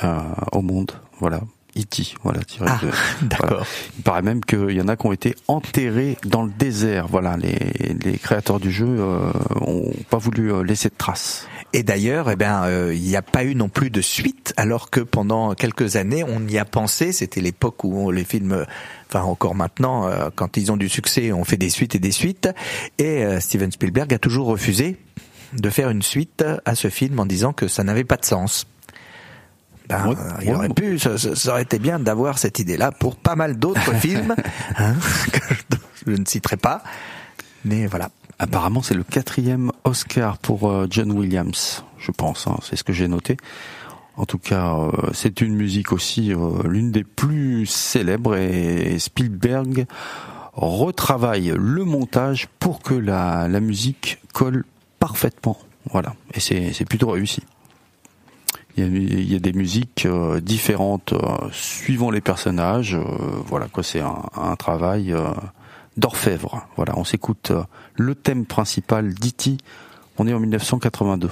[0.53, 0.93] au monde.
[1.19, 1.41] Voilà,
[1.77, 2.15] E.T.
[2.23, 2.81] Voilà, ah,
[3.23, 3.67] d'accord.
[3.97, 7.09] Il paraît même qu'il y en a qui ont été enterrés dans le désert.
[7.09, 11.49] Voilà, les, les créateurs du jeu euh, ont pas voulu euh, laisser de traces.
[11.73, 14.91] Et d'ailleurs, eh ben, euh, il n'y a pas eu non plus de suite, alors
[14.91, 17.11] que pendant quelques années, on y a pensé.
[17.11, 18.65] C'était l'époque où les films,
[19.09, 22.13] enfin encore maintenant, euh, quand ils ont du succès, on fait des suites et des
[22.13, 22.49] suites.
[22.99, 24.97] Et Steven Spielberg a toujours refusé
[25.55, 28.67] de faire une suite à ce film en disant que ça n'avait pas de sens.
[29.89, 33.59] Ben, il aurait pu, ça, ça, aurait été bien d'avoir cette idée-là pour pas mal
[33.59, 34.35] d'autres films
[34.79, 34.95] hein,
[35.31, 35.55] que
[36.07, 36.83] je, ne citerai pas.
[37.65, 38.11] Mais voilà.
[38.39, 42.47] Apparemment, c'est le quatrième Oscar pour euh, John Williams, je pense.
[42.47, 43.37] Hein, c'est ce que j'ai noté.
[44.17, 49.87] En tout cas, euh, c'est une musique aussi euh, l'une des plus célèbres et Spielberg
[50.55, 54.65] retravaille le montage pour que la, la musique colle
[54.99, 55.59] parfaitement.
[55.91, 57.43] Voilà, et c'est plutôt réussi.
[58.77, 62.97] Il y, a, des musiques euh, différentes euh, suivant les personnages.
[62.97, 63.03] Euh,
[63.47, 65.15] voilà quoi, c'est un, travail
[65.97, 66.67] d'orfèvre.
[66.77, 67.53] Voilà, on s'écoute
[67.95, 69.59] le thème principal d'E.T.
[70.19, 71.31] On est en 1982.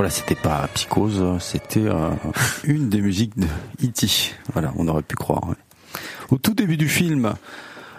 [0.00, 2.08] Voilà, c'était pas Psychose, c'était euh,
[2.64, 3.44] une des musiques de
[3.84, 4.06] E.T.
[4.54, 5.46] Voilà, on aurait pu croire.
[5.46, 5.56] ouais.
[6.30, 7.34] Au tout début du film,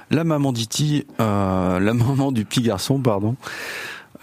[0.09, 3.35] la maman d'E.T., euh, la maman du petit garçon, pardon,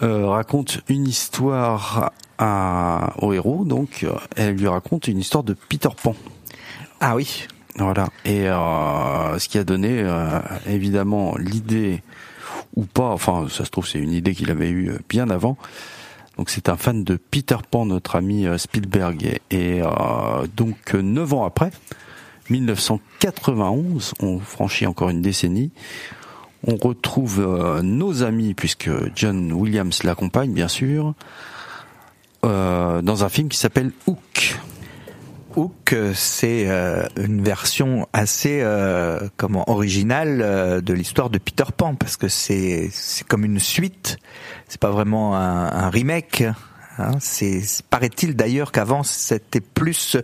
[0.01, 3.63] euh, raconte une histoire à, au héros.
[3.63, 6.17] Donc, euh, elle lui raconte une histoire de Peter Pan.
[6.99, 7.47] Ah oui.
[7.77, 8.09] Voilà.
[8.25, 12.03] Et euh, ce qui a donné euh, évidemment l'idée
[12.75, 15.57] ou pas, enfin ça se trouve c'est une idée qu'il avait eue bien avant.
[16.39, 19.41] Donc c'est un fan de Peter Pan, notre ami euh, Spielberg.
[19.51, 21.69] Et, euh, donc euh, neuf ans après,
[22.49, 25.71] 1991, on franchit encore une décennie.
[26.65, 27.45] On retrouve
[27.83, 31.13] nos amis, puisque John Williams l'accompagne bien sûr,
[32.43, 34.59] dans un film qui s'appelle Hook.
[35.55, 41.95] Hook, c'est euh, une version assez euh, comment originale euh, de l'histoire de Peter Pan
[41.95, 44.17] parce que c'est c'est comme une suite.
[44.67, 46.43] C'est pas vraiment un, un remake.
[46.97, 47.11] hein.
[47.19, 50.17] c'est paraît-il d'ailleurs qu'avant c'était plus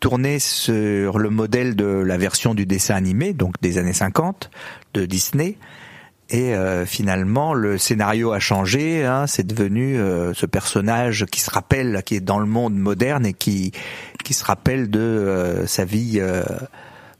[0.00, 4.50] tourné sur le modèle de la version du dessin animé, donc des années 50
[4.94, 5.56] de Disney.
[6.30, 9.04] Et euh, finalement, le scénario a changé.
[9.04, 13.26] Hein, c'est devenu euh, ce personnage qui se rappelle, qui est dans le monde moderne
[13.26, 13.72] et qui
[14.24, 16.42] qui se rappelle de euh, sa vie euh,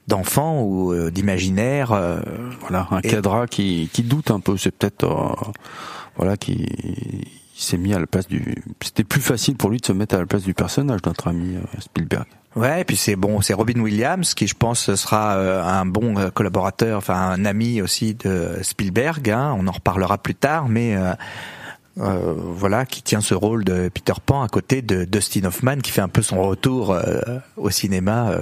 [0.09, 1.92] d'enfant ou euh, d'imaginaire.
[1.92, 2.20] euh,
[2.61, 4.57] Voilà, un Et- cadra qui, qui doute un peu.
[4.57, 5.50] C'est peut-être euh,
[6.16, 6.66] voilà qui
[7.55, 8.55] s'est mis à la place du.
[8.82, 11.57] C'était plus facile pour lui de se mettre à la place du personnage, notre ami
[11.80, 12.24] Spielberg.
[12.55, 16.18] Ouais, et puis c'est bon, c'est Robin Williams qui, je pense, sera euh, un bon
[16.18, 19.30] euh, collaborateur, enfin un ami aussi de Spielberg.
[19.30, 21.12] Hein, on en reparlera plus tard, mais euh,
[21.98, 25.90] euh, voilà, qui tient ce rôle de Peter Pan à côté de Dustin Hoffman, qui
[25.92, 27.20] fait un peu son retour euh,
[27.57, 28.32] au cinéma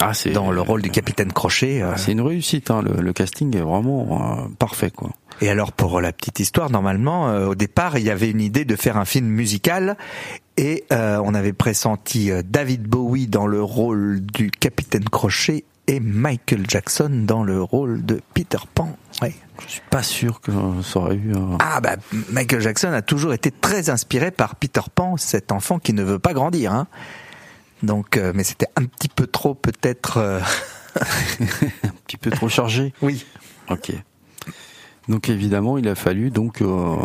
[0.00, 1.82] Ah, dans le rôle du capitaine Crochet.
[1.82, 1.92] euh.
[1.96, 2.70] C'est une réussite.
[2.70, 2.82] Hein.
[2.82, 5.10] Le, le casting est vraiment parfait, quoi.
[5.40, 8.64] Et alors pour la petite histoire, normalement, euh, au départ, il y avait une idée
[8.64, 9.96] de faire un film musical
[10.58, 16.00] et euh, on avait pressenti euh, David Bowie dans le rôle du capitaine Crochet et
[16.00, 18.94] Michael Jackson dans le rôle de Peter Pan.
[19.22, 19.34] Ouais.
[19.66, 20.52] Je suis pas sûr que
[20.82, 21.32] ça aurait eu.
[21.34, 21.96] un- Ah bah
[22.30, 26.18] Michael Jackson a toujours été très inspiré par Peter Pan, cet enfant qui ne veut
[26.18, 26.72] pas grandir.
[26.72, 26.86] Hein.
[27.82, 30.18] Donc, euh, mais c'était un petit peu trop peut-être.
[30.18, 30.40] euh,
[31.84, 32.92] un petit peu trop chargé.
[33.02, 33.24] Oui.
[33.70, 33.92] Ok.
[35.08, 36.96] Donc évidemment, il a fallu donc euh,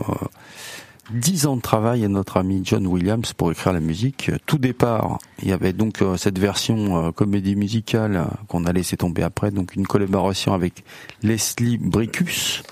[1.11, 4.31] 10 ans de travail à notre ami John Williams pour écrire la musique.
[4.45, 8.71] Tout départ, il y avait donc euh, cette version euh, comédie musicale euh, qu'on a
[8.71, 10.83] laissé tomber après, donc une collaboration avec
[11.21, 12.63] Leslie Bricus.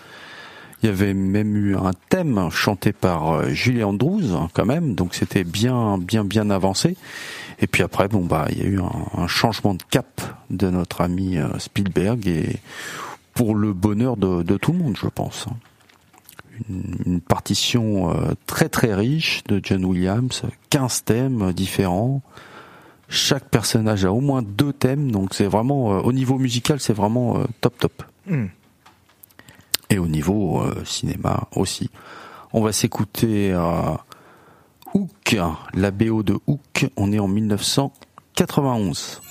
[0.84, 5.14] Il y avait même eu un thème chanté par euh, Julie Andrews quand même, donc
[5.14, 6.98] c'était bien bien bien avancé.
[7.60, 11.02] Et puis après, bon bah, il y a eu un, changement de cap de notre
[11.02, 12.58] ami euh, Spielberg et
[13.36, 15.48] pour le bonheur de tout le monde, je pense.
[16.70, 22.22] Une, partition euh, très très riche de John Williams, 15 thèmes différents.
[23.10, 26.94] Chaque personnage a au moins deux thèmes, donc c'est vraiment euh, au niveau musical, c'est
[26.94, 28.04] vraiment euh, top top.
[28.26, 28.46] Hmm.
[29.90, 31.90] Et au niveau euh, cinéma aussi.
[32.54, 33.98] On va s'écouter euh,
[34.94, 35.38] Hook,
[35.74, 36.88] la BO de Hook.
[36.96, 39.22] On est en 1991.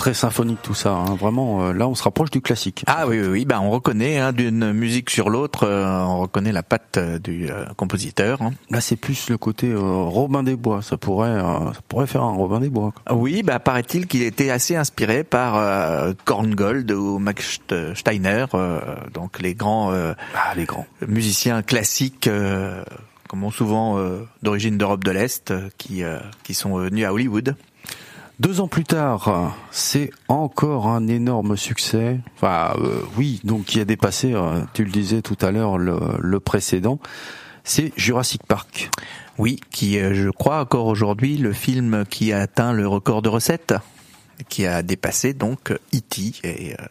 [0.00, 0.92] Très symphonique tout ça.
[0.92, 1.14] Hein.
[1.14, 2.84] Vraiment, euh, là, on se rapproche du classique.
[2.86, 3.44] Ah oui, oui, oui.
[3.44, 7.50] Bah, on reconnaît hein, d'une musique sur l'autre, euh, on reconnaît la patte euh, du
[7.76, 8.40] compositeur.
[8.40, 8.52] Hein.
[8.70, 10.80] Là, c'est plus le côté Robin des Bois.
[10.80, 12.92] Ça pourrait, ça pourrait faire un Robin des Bois.
[12.92, 13.14] Quoi.
[13.14, 17.60] Oui, bah paraît-il qu'il était assez inspiré par Korngold ou Max
[17.94, 18.46] Steiner,
[19.12, 22.30] donc les grands, ah, les grands musiciens classiques.
[23.28, 23.98] comme souvent
[24.42, 26.02] d'origine d'Europe de l'Est, qui
[26.42, 27.54] qui sont venus à Hollywood.
[28.40, 32.20] Deux ans plus tard, c'est encore un énorme succès.
[32.36, 36.40] Enfin, euh, oui, donc qui a dépassé, euh, tu le disais tout à l'heure, le,
[36.40, 37.00] précédent.
[37.64, 38.88] C'est Jurassic Park.
[39.36, 43.28] Oui, qui, est, je crois, encore aujourd'hui, le film qui a atteint le record de
[43.28, 43.74] recettes,
[44.48, 46.32] qui a dépassé donc E.T.
[46.42, 46.84] et euh,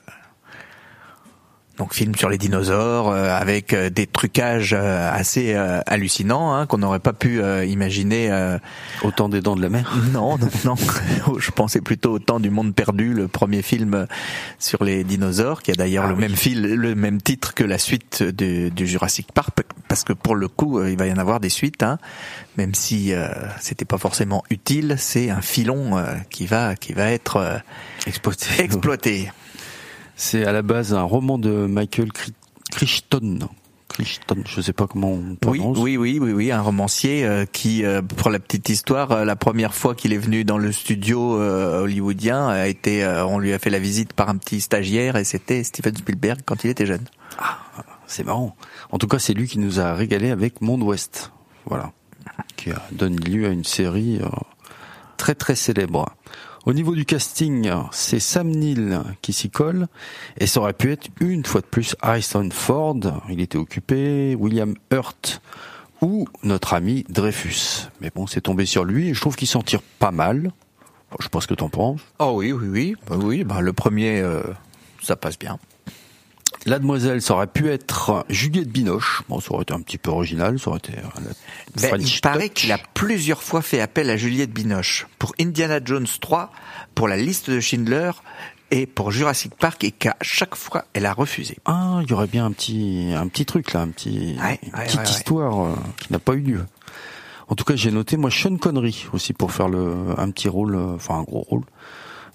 [1.80, 5.56] donc film sur les dinosaures euh, avec euh, des trucages euh, assez
[5.88, 8.30] hallucinants hein, qu'on n'aurait pas pu imaginer.
[9.04, 9.98] Autant des dents de la mer.
[10.12, 10.76] Non, non, non.
[11.40, 14.08] Je pensais plutôt au temps du monde perdu, le premier film
[14.58, 17.78] sur les dinosaures, qui a d'ailleurs ah le même fil, le même titre que la
[17.78, 21.40] suite du, du, Jurassic Park, parce que pour le coup, il va y en avoir
[21.40, 21.98] des suites, hein,
[22.58, 23.14] même si
[23.60, 24.96] c'était pas forcément utile.
[24.98, 27.62] C'est un filon qui va qui va être
[28.08, 28.48] exploité.
[28.60, 29.30] exploité.
[30.22, 32.10] C'est à la base un roman de Michael
[32.72, 33.40] Crichton.
[33.88, 35.78] Crichton, je sais pas comment on prononce.
[35.78, 39.38] Oui, oui, oui, oui, un romancier euh, qui, euh, pour la petite histoire, euh, la
[39.38, 43.70] première fois qu'il est venu dans le studio hollywoodien, a été, on lui a fait
[43.70, 47.06] la visite par un petit stagiaire et c'était Steven Spielberg quand il était jeune.
[47.38, 47.60] Ah,
[48.06, 48.58] c'est marrant.
[48.92, 51.32] En tout cas, c'est lui qui nous a régalé avec Monde Ouest.
[51.66, 51.94] Voilà.
[52.58, 54.20] Qui a donné lieu à une série
[55.16, 56.14] très très célèbre.
[56.66, 59.88] Au niveau du casting, c'est Sam Neill qui s'y colle,
[60.38, 63.00] et ça aurait pu être une fois de plus Harrison Ford,
[63.30, 65.42] il était occupé, William Hurt
[66.02, 67.88] ou notre ami Dreyfus.
[68.02, 70.52] Mais bon, c'est tombé sur lui, et je trouve qu'il s'en tire pas mal.
[71.20, 72.02] Je ce que t'en penses.
[72.20, 74.44] Oh oui, oui, oui, bah oui, bah le premier, euh,
[75.02, 75.58] ça passe bien.
[76.66, 79.24] La demoiselle, ça aurait pu être Juliette Binoche.
[79.30, 80.94] Bon, ça aurait été un petit peu original, ça aurait été.
[81.82, 86.08] Ben, il paraît qu'il a plusieurs fois fait appel à Juliette Binoche pour Indiana Jones
[86.20, 86.52] 3,
[86.96, 88.12] pour la liste de Schindler
[88.72, 91.58] et pour Jurassic Park et qu'à chaque fois elle a refusé.
[91.66, 95.10] Ah, il y aurait bien un petit un petit truc là, un petit une petite
[95.10, 96.66] histoire euh, qui n'a pas eu lieu.
[97.48, 100.76] En tout cas, j'ai noté moi Sean Connery aussi pour faire le un petit rôle,
[100.76, 101.64] euh, enfin un gros rôle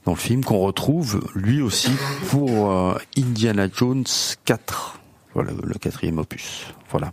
[0.05, 1.93] dans le film qu'on retrouve lui aussi
[2.29, 4.05] pour euh, Indiana Jones
[4.45, 5.01] 4,
[5.35, 6.67] voilà le quatrième opus.
[6.91, 7.13] Voilà.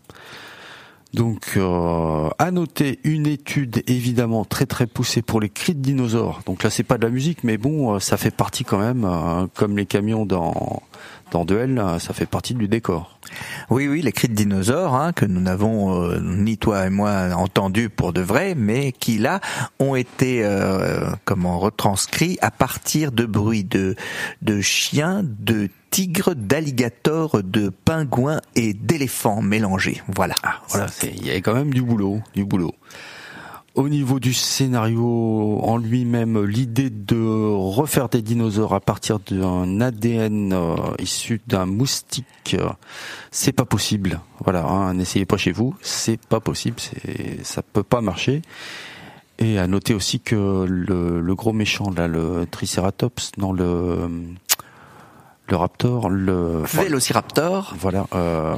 [1.14, 6.42] Donc, euh, à noter une étude évidemment très très poussée pour les cris de dinosaures.
[6.46, 9.04] Donc là, c'est pas de la musique, mais bon, euh, ça fait partie quand même,
[9.04, 10.82] euh, comme les camions dans
[11.32, 13.18] dans Duel, ça fait partie du décor.
[13.70, 17.30] Oui, oui, les cris de dinosaures hein, que nous n'avons euh, ni toi et moi
[17.36, 19.40] entendu pour de vrai, mais qui là
[19.80, 23.96] ont été euh, comment retranscrits à partir de bruits de
[24.42, 30.02] de chiens, de tigres, d'alligators, de pingouins et d'éléphants mélangés.
[30.08, 30.36] Voilà.
[30.44, 32.74] Ah, voilà, il y avait quand même du boulot, du boulot.
[33.74, 40.52] Au niveau du scénario en lui-même, l'idée de refaire des dinosaures à partir d'un ADN
[40.52, 42.68] euh, issu d'un moustique, euh,
[43.32, 44.20] c'est pas possible.
[44.44, 48.42] Voilà, hein, n'essayez pas chez vous, c'est pas possible, c'est ça peut pas marcher.
[49.40, 54.10] Et à noter aussi que le, le gros méchant là, le Triceratops, dans le
[55.52, 57.76] le raptor, le Vélociraptor.
[57.78, 58.56] Voilà, euh,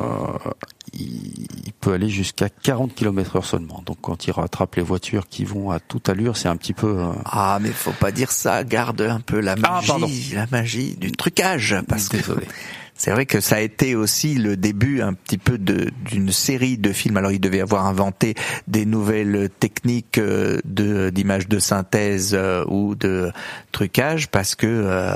[0.94, 3.84] il peut aller jusqu'à 40 km heure seulement.
[3.86, 7.00] Donc quand il rattrape les voitures qui vont à toute allure, c'est un petit peu.
[7.00, 8.64] Euh, ah mais faut pas dire ça.
[8.64, 11.76] Garde un peu la ah, magie, la magie du trucage.
[11.88, 12.48] Parce Désolé.
[12.96, 16.94] C'est vrai que ça a été aussi le début un petit peu d'une série de
[16.94, 17.18] films.
[17.18, 18.36] Alors il devait avoir inventé
[18.68, 23.32] des nouvelles techniques euh, de d'image de synthèse euh, ou de
[23.72, 25.16] trucage parce que euh,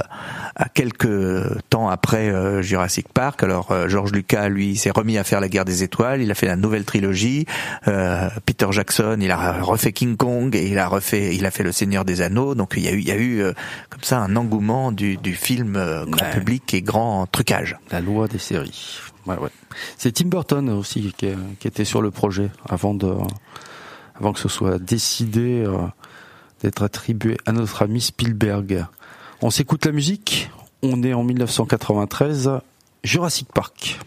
[0.55, 1.07] à quelques
[1.69, 5.83] temps après Jurassic Park, alors George Lucas lui s'est remis à faire la Guerre des
[5.83, 6.21] Étoiles.
[6.21, 7.45] Il a fait la nouvelle trilogie.
[8.45, 11.71] Peter Jackson, il a refait King Kong et il a refait, il a fait Le
[11.71, 12.55] Seigneur des Anneaux.
[12.55, 13.43] Donc il y a eu, il y a eu
[13.89, 15.73] comme ça un engouement du, du film
[16.07, 17.66] grand public et grand trucage.
[17.91, 18.99] La loi des séries.
[19.97, 21.27] C'est Tim Burton aussi qui,
[21.65, 22.97] était sur le projet avant
[24.33, 25.77] que ce soit décidé euh,
[26.61, 28.85] d'être attribué à notre ami Spielberg.
[29.41, 30.49] On s'écoute la musique.
[30.81, 32.51] On est en 1993,
[33.03, 33.99] Jurassic Park.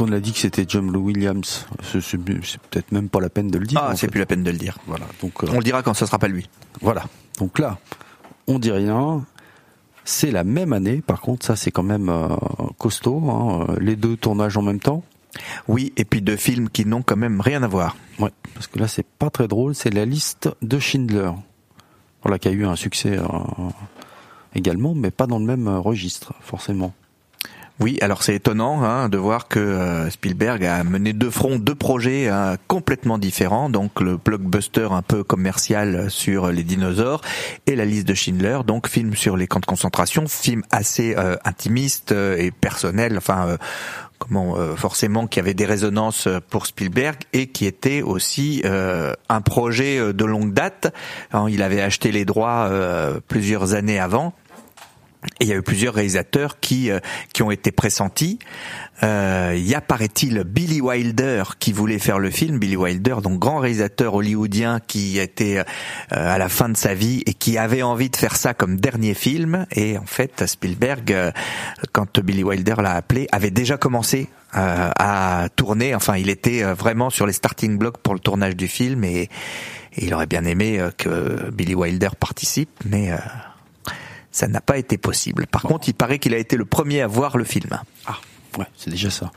[0.00, 3.66] Qu'on a dit que c'était John Williams C'est peut-être même pas la peine de le
[3.66, 3.82] dire.
[3.82, 4.78] Ah, c'est plus la peine de le dire.
[4.86, 5.04] Voilà.
[5.20, 6.48] Donc, euh, on le dira quand ce sera pas lui.
[6.80, 7.04] Voilà.
[7.38, 7.78] Donc là,
[8.46, 9.26] on dit rien.
[10.04, 11.02] C'est la même année.
[11.02, 12.28] Par contre, ça c'est quand même euh,
[12.78, 13.22] costaud.
[13.30, 15.04] Hein, euh, les deux tournages en même temps.
[15.68, 17.94] Oui, et puis deux films qui n'ont quand même rien à voir.
[18.18, 19.74] Ouais, parce que là c'est pas très drôle.
[19.74, 21.30] C'est la liste de Schindler.
[22.22, 23.18] Voilà, qui a eu un succès
[24.54, 26.94] également, mais pas dans le même registre, forcément.
[27.82, 31.74] Oui, alors c'est étonnant hein, de voir que euh, Spielberg a mené de front deux
[31.74, 37.22] projets hein, complètement différents, donc le blockbuster un peu commercial sur les dinosaures
[37.66, 41.36] et la liste de Schindler, donc film sur les camps de concentration, film assez euh,
[41.46, 43.56] intimiste euh, et personnel, enfin
[44.18, 50.24] comment forcément qui avait des résonances pour Spielberg et qui était aussi un projet de
[50.26, 50.94] longue date.
[51.48, 52.70] il avait acheté les droits
[53.28, 54.34] plusieurs années avant
[55.38, 57.00] et il y a eu plusieurs réalisateurs qui euh,
[57.32, 58.38] qui ont été pressentis.
[59.02, 62.58] Euh, il y a paraît-il Billy Wilder qui voulait faire le film?
[62.58, 65.64] Billy Wilder, donc grand réalisateur hollywoodien qui était euh,
[66.10, 69.14] à la fin de sa vie et qui avait envie de faire ça comme dernier
[69.14, 69.66] film.
[69.72, 71.32] Et en fait, Spielberg, euh,
[71.92, 75.94] quand Billy Wilder l'a appelé, avait déjà commencé à tourner.
[75.94, 79.28] Enfin, il était vraiment sur les starting blocks pour le tournage du film et, et
[80.04, 83.12] il aurait bien aimé que Billy Wilder participe, mais
[84.30, 85.46] ça n'a pas été possible.
[85.46, 87.78] Par contre, il paraît qu'il a été le premier à voir le film.
[88.06, 88.18] Ah,
[88.58, 89.30] ouais, c'est déjà ça.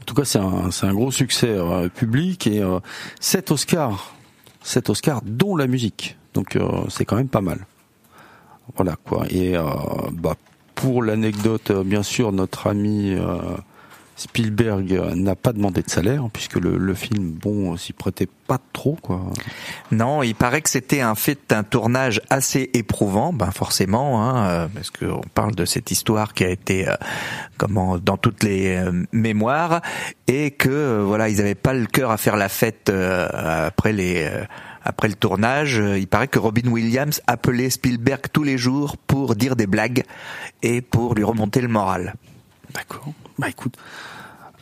[0.00, 2.80] En tout cas, c'est un, c'est un gros succès euh, public et euh,
[3.20, 4.14] 7 Oscars,
[4.62, 6.16] 7 Oscars dont la musique.
[6.34, 7.66] Donc euh, c'est quand même pas mal.
[8.76, 9.24] Voilà quoi.
[9.30, 9.62] Et euh,
[10.12, 10.34] bah,
[10.74, 13.16] pour l'anecdote, euh, bien sûr, notre ami
[14.16, 18.96] Spielberg n'a pas demandé de salaire puisque le, le film, bon, s'y prêtait pas trop,
[19.00, 19.20] quoi.
[19.90, 24.68] Non, il paraît que c'était un fait un tournage assez éprouvant, ben forcément, hein, euh,
[24.72, 26.94] parce qu'on parle de cette histoire qui a été euh,
[27.56, 29.80] comment dans toutes les euh, mémoires
[30.26, 34.30] et que voilà, ils n'avaient pas le cœur à faire la fête après les
[34.86, 39.56] après le tournage, il paraît que Robin Williams appelait Spielberg tous les jours pour dire
[39.56, 40.04] des blagues
[40.62, 42.14] et pour lui remonter le moral.
[42.74, 43.12] D'accord.
[43.38, 43.76] Bah écoute,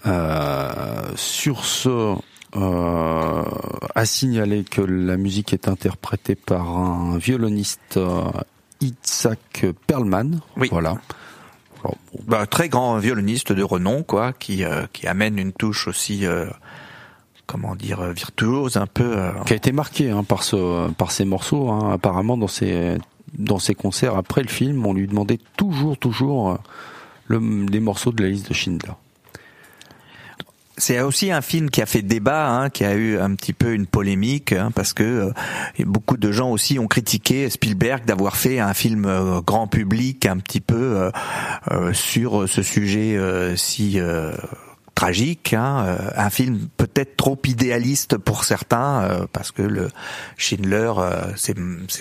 [0.07, 2.17] euh, sur ce,
[2.57, 3.45] euh,
[3.95, 8.31] à signaler que la musique est interprétée par un violoniste euh,
[8.81, 10.41] Itzhak Perlman.
[10.57, 10.69] Oui.
[10.71, 10.97] Voilà.
[11.85, 11.97] Alors,
[12.27, 16.47] bah, très grand violoniste de renom, quoi, qui euh, qui amène une touche aussi euh,
[17.47, 19.17] comment dire virtuose un peu
[19.47, 21.93] qui a été marqué hein, par ce par ces morceaux hein.
[21.93, 22.97] apparemment dans ses
[23.37, 26.59] dans ses concerts après le film on lui demandait toujours toujours
[27.33, 28.93] le, morceaux de la liste de Schindler.
[30.79, 33.75] C'est aussi un film qui a fait débat, hein, qui a eu un petit peu
[33.75, 35.33] une polémique, hein, parce que euh,
[35.81, 40.39] beaucoup de gens aussi ont critiqué Spielberg d'avoir fait un film euh, grand public un
[40.39, 41.11] petit peu
[41.71, 43.19] euh, sur ce sujet
[43.57, 44.01] si
[45.03, 49.89] tragique, hein, un film peut-être trop idéaliste pour certains, parce que le
[50.37, 50.93] Schindler,
[51.35, 51.57] c'est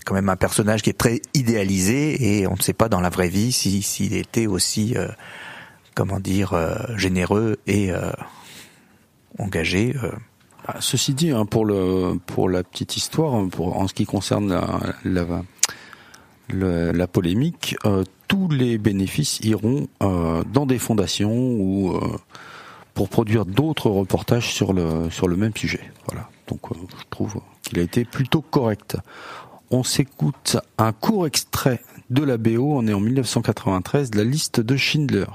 [0.05, 3.09] quand même un personnage qui est très idéalisé et on ne sait pas dans la
[3.09, 4.95] vraie vie s'il était aussi,
[5.95, 6.53] comment dire,
[6.95, 7.91] généreux et
[9.39, 9.95] engagé.
[10.03, 10.11] Euh.
[10.67, 14.61] Ah, ceci dit, hein, pour le pour la petite histoire, pour en ce qui concerne
[15.03, 15.43] la
[16.53, 21.97] la, polémique, euh, tous les bénéfices iront euh, dans des fondations ou
[22.93, 25.91] pour produire d'autres reportages sur le même sujet.
[26.07, 26.29] Voilà.
[26.47, 28.97] Donc je trouve qu'il a été plutôt correct.
[29.69, 34.75] On s'écoute un court extrait de la BO, on est en 1993, la liste de
[34.75, 35.27] Schindler.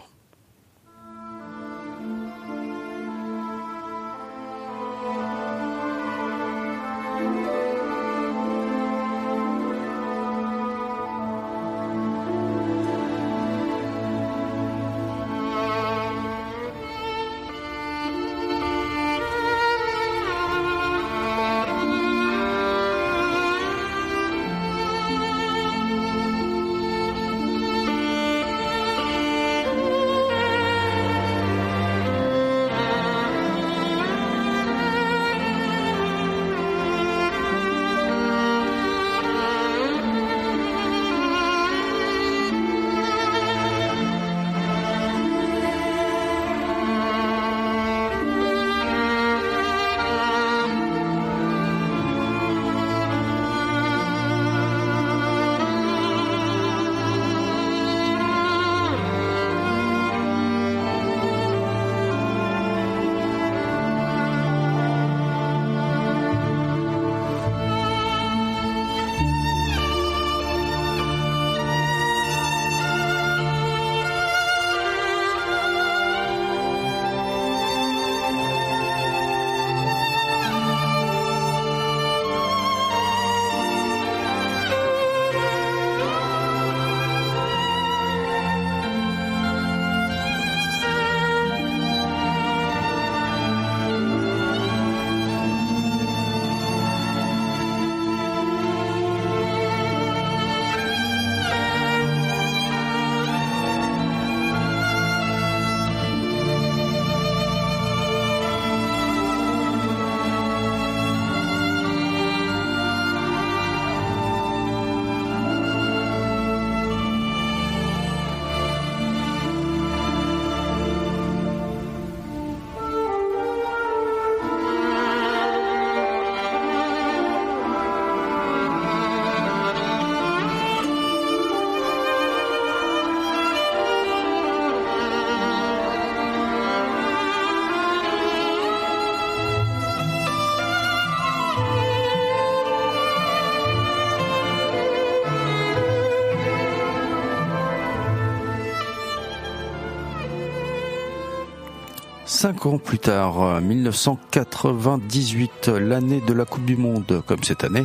[152.37, 157.85] 5 ans plus tard, 1998, l'année de la Coupe du Monde, comme cette année.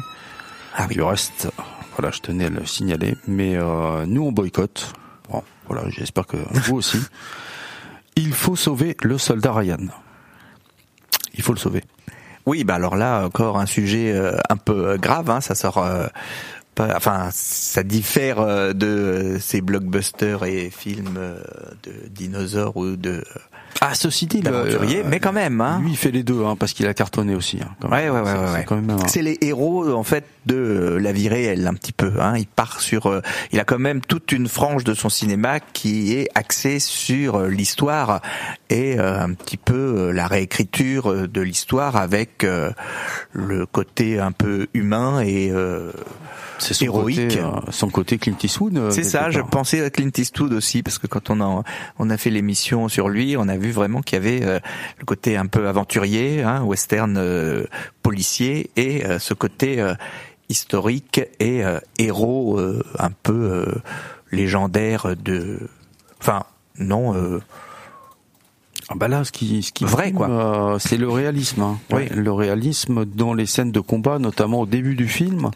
[0.75, 0.99] Ah oui.
[0.99, 1.47] Reste,
[1.95, 3.15] voilà, je tenais à le signaler.
[3.27, 4.91] Mais euh, nous, on boycotte.
[5.29, 6.35] Bon, voilà, j'espère que
[6.65, 6.97] vous aussi.
[8.17, 9.87] Il faut sauver le soldat Ryan.
[11.33, 11.85] Il faut le sauver.
[12.45, 15.29] Oui, bah alors là, encore un sujet euh, un peu euh, grave.
[15.29, 15.81] Hein, ça sort
[16.77, 21.37] enfin, ça diffère de ces blockbusters et films
[21.83, 23.23] de dinosaures ou de
[23.83, 25.59] ah, ceci dit, l'aventurier, mais quand même.
[25.59, 25.79] Hein.
[25.81, 27.59] Lui, il fait les deux, hein, parce qu'il a cartonné aussi.
[27.63, 28.95] Hein, ouais, ouais, ouais, ouais.
[29.07, 32.13] C'est les héros en fait de la vie réelle, un petit peu.
[32.19, 32.35] Hein.
[32.37, 33.21] Il part sur, euh,
[33.51, 37.47] il a quand même toute une frange de son cinéma qui est axée sur euh,
[37.47, 38.21] l'histoire
[38.69, 42.45] et euh, un petit peu la réécriture de l'histoire avec
[43.33, 45.51] le côté un peu humain et
[46.61, 47.29] c'est son héroïque.
[47.29, 48.77] Côté, euh, son côté Clint Eastwood.
[48.77, 51.63] Euh, c'est ça, je pensais à Clint Eastwood aussi parce que quand on a
[51.99, 54.59] on a fait l'émission sur lui, on a vu vraiment qu'il y avait euh,
[54.99, 57.19] le côté un peu aventurier, hein, western
[58.03, 59.83] policier et ce côté
[60.49, 61.63] historique et
[61.97, 62.59] héros
[62.99, 63.65] un peu
[64.31, 65.59] légendaire de
[66.19, 66.43] enfin
[66.77, 67.39] non
[68.89, 70.29] Ah bah là, ce qui, ce qui Vrai, quoi.
[70.29, 71.61] euh, c'est le réalisme.
[71.61, 71.79] hein.
[71.91, 72.07] Oui.
[72.09, 75.51] Le réalisme dans les scènes de combat, notamment au début du film.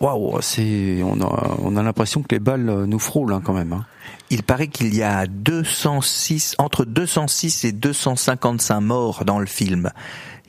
[0.00, 3.52] Waouh, c'est, on a, on a l'impression que les balles euh, nous frôlent hein, quand
[3.54, 3.72] même.
[3.72, 3.84] hein.
[4.30, 9.90] Il paraît qu'il y a 206, entre 206 et 255 morts dans le film.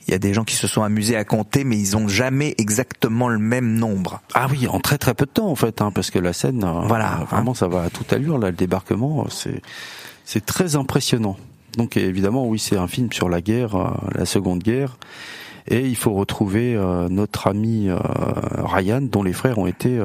[0.08, 2.54] Il y a des gens qui se sont amusés à compter, mais ils ont jamais
[2.58, 4.20] exactement le même nombre.
[4.34, 6.62] Ah oui, en très très peu de temps en fait, hein, parce que la scène,
[6.64, 9.60] euh, Voilà, euh, vraiment, ça va à toute allure là, le débarquement, c'est,
[10.24, 11.36] c'est très impressionnant.
[11.76, 14.96] Donc évidemment, oui, c'est un film sur la guerre, euh, la Seconde Guerre,
[15.68, 17.98] et il faut retrouver euh, notre ami euh,
[18.64, 20.00] Ryan, dont les frères ont été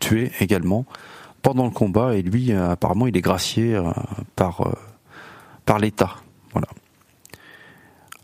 [0.00, 0.86] tués également
[1.42, 3.90] pendant le combat, et lui, euh, apparemment, il est gracié euh,
[4.36, 4.72] par euh,
[5.64, 6.16] par l'État.
[6.52, 6.68] Voilà.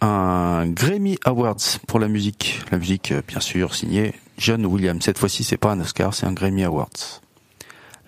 [0.00, 2.60] Un Grammy Awards pour la musique.
[2.70, 5.02] La musique, bien sûr, signée John Williams.
[5.02, 7.20] Cette fois-ci, c'est pas un Oscar, c'est un Grammy Awards.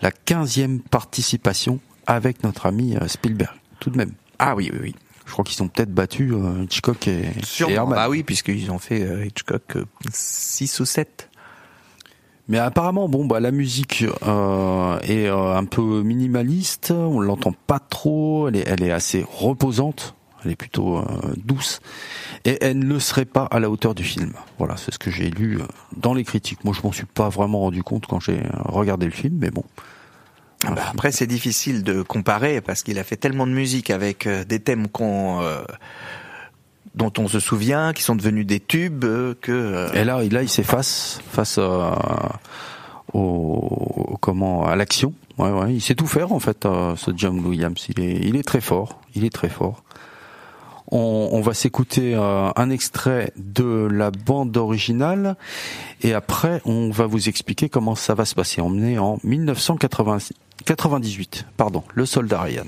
[0.03, 4.13] La quinzième participation avec notre ami Spielberg, tout de même.
[4.39, 4.95] Ah oui, oui, oui.
[5.27, 6.33] Je crois qu'ils ont peut-être battu
[6.63, 7.75] Hitchcock et, et Sûrement.
[7.75, 7.99] Herman.
[8.01, 9.77] Ah oui, puisqu'ils ont fait Hitchcock
[10.11, 11.28] 6 ou 7.
[12.49, 16.93] Mais apparemment, bon, bah la musique euh, est euh, un peu minimaliste.
[16.93, 18.49] On l'entend pas trop.
[18.49, 20.15] Elle est, elle est assez reposante.
[20.45, 21.05] Elle est plutôt euh,
[21.37, 21.81] douce.
[22.45, 24.33] Et elle ne serait pas à la hauteur du film.
[24.59, 25.65] Voilà, c'est ce que j'ai lu euh,
[25.97, 26.65] dans les critiques.
[26.65, 29.51] Moi, je m'en suis pas vraiment rendu compte quand j'ai euh, regardé le film, mais
[29.51, 29.65] bon.
[30.65, 34.27] Ah bah, après, c'est difficile de comparer parce qu'il a fait tellement de musique avec
[34.27, 35.63] des thèmes qu'on, euh,
[36.99, 40.49] dont on se souvient, qui sont devenus des tubes, euh, que euh, Et là, il
[40.49, 41.97] s'efface face à,
[43.15, 45.15] au, comment à l'action.
[45.69, 47.87] Il sait tout faire en fait, euh, ce John Williams.
[47.97, 49.01] Il est, très fort.
[49.15, 49.85] Il est très fort.
[50.91, 55.37] On, va s'écouter un extrait de la bande originale
[56.01, 58.63] et après on va vous expliquer comment ça va se passer.
[58.63, 62.65] On est en 1998, pardon, le soldat Ryan.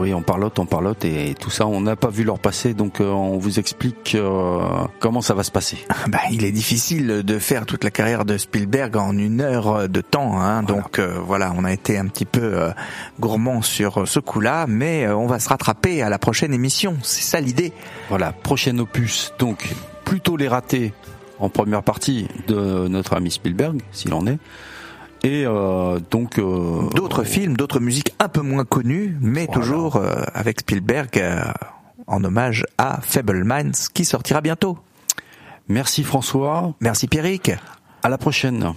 [0.00, 3.02] Oui, on parlote, on parlote et tout ça, on n'a pas vu leur passer, donc
[3.02, 4.62] euh, on vous explique euh,
[4.98, 5.76] comment ça va se passer.
[6.08, 10.00] bah, il est difficile de faire toute la carrière de Spielberg en une heure de
[10.00, 10.40] temps.
[10.40, 10.82] Hein, Voilà.
[10.82, 12.70] Donc euh, voilà, on a été un petit peu euh,
[13.20, 16.96] gourmand sur ce coup-là, mais on va se rattraper à la prochaine émission.
[17.02, 17.74] C'est ça l'idée.
[18.08, 19.68] Voilà, prochain opus, donc
[20.06, 20.94] plutôt les ratés
[21.40, 24.38] en première partie de notre ami Spielberg, s'il en est.
[25.22, 29.60] Et euh, donc euh, D'autres films, d'autres musiques un peu moins connues, mais Voilà.
[29.60, 31.42] toujours euh, avec Spielberg euh,
[32.06, 34.78] en hommage à Fable Minds qui sortira bientôt.
[35.68, 37.52] Merci François, Merci Pierrick.
[38.02, 38.72] à la prochaine.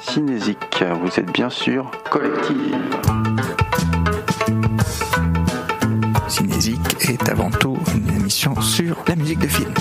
[0.00, 2.76] Cinésique, vous êtes bien sûr collective.
[6.28, 6.78] Cinésique
[7.08, 9.72] est avant tout une émission sur la musique de film.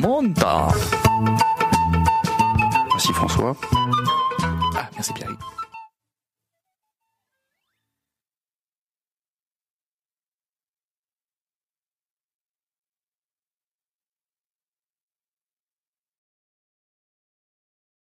[0.00, 0.68] Monta.
[2.92, 3.54] Merci François.
[4.76, 5.38] Ah, merci Pierrick.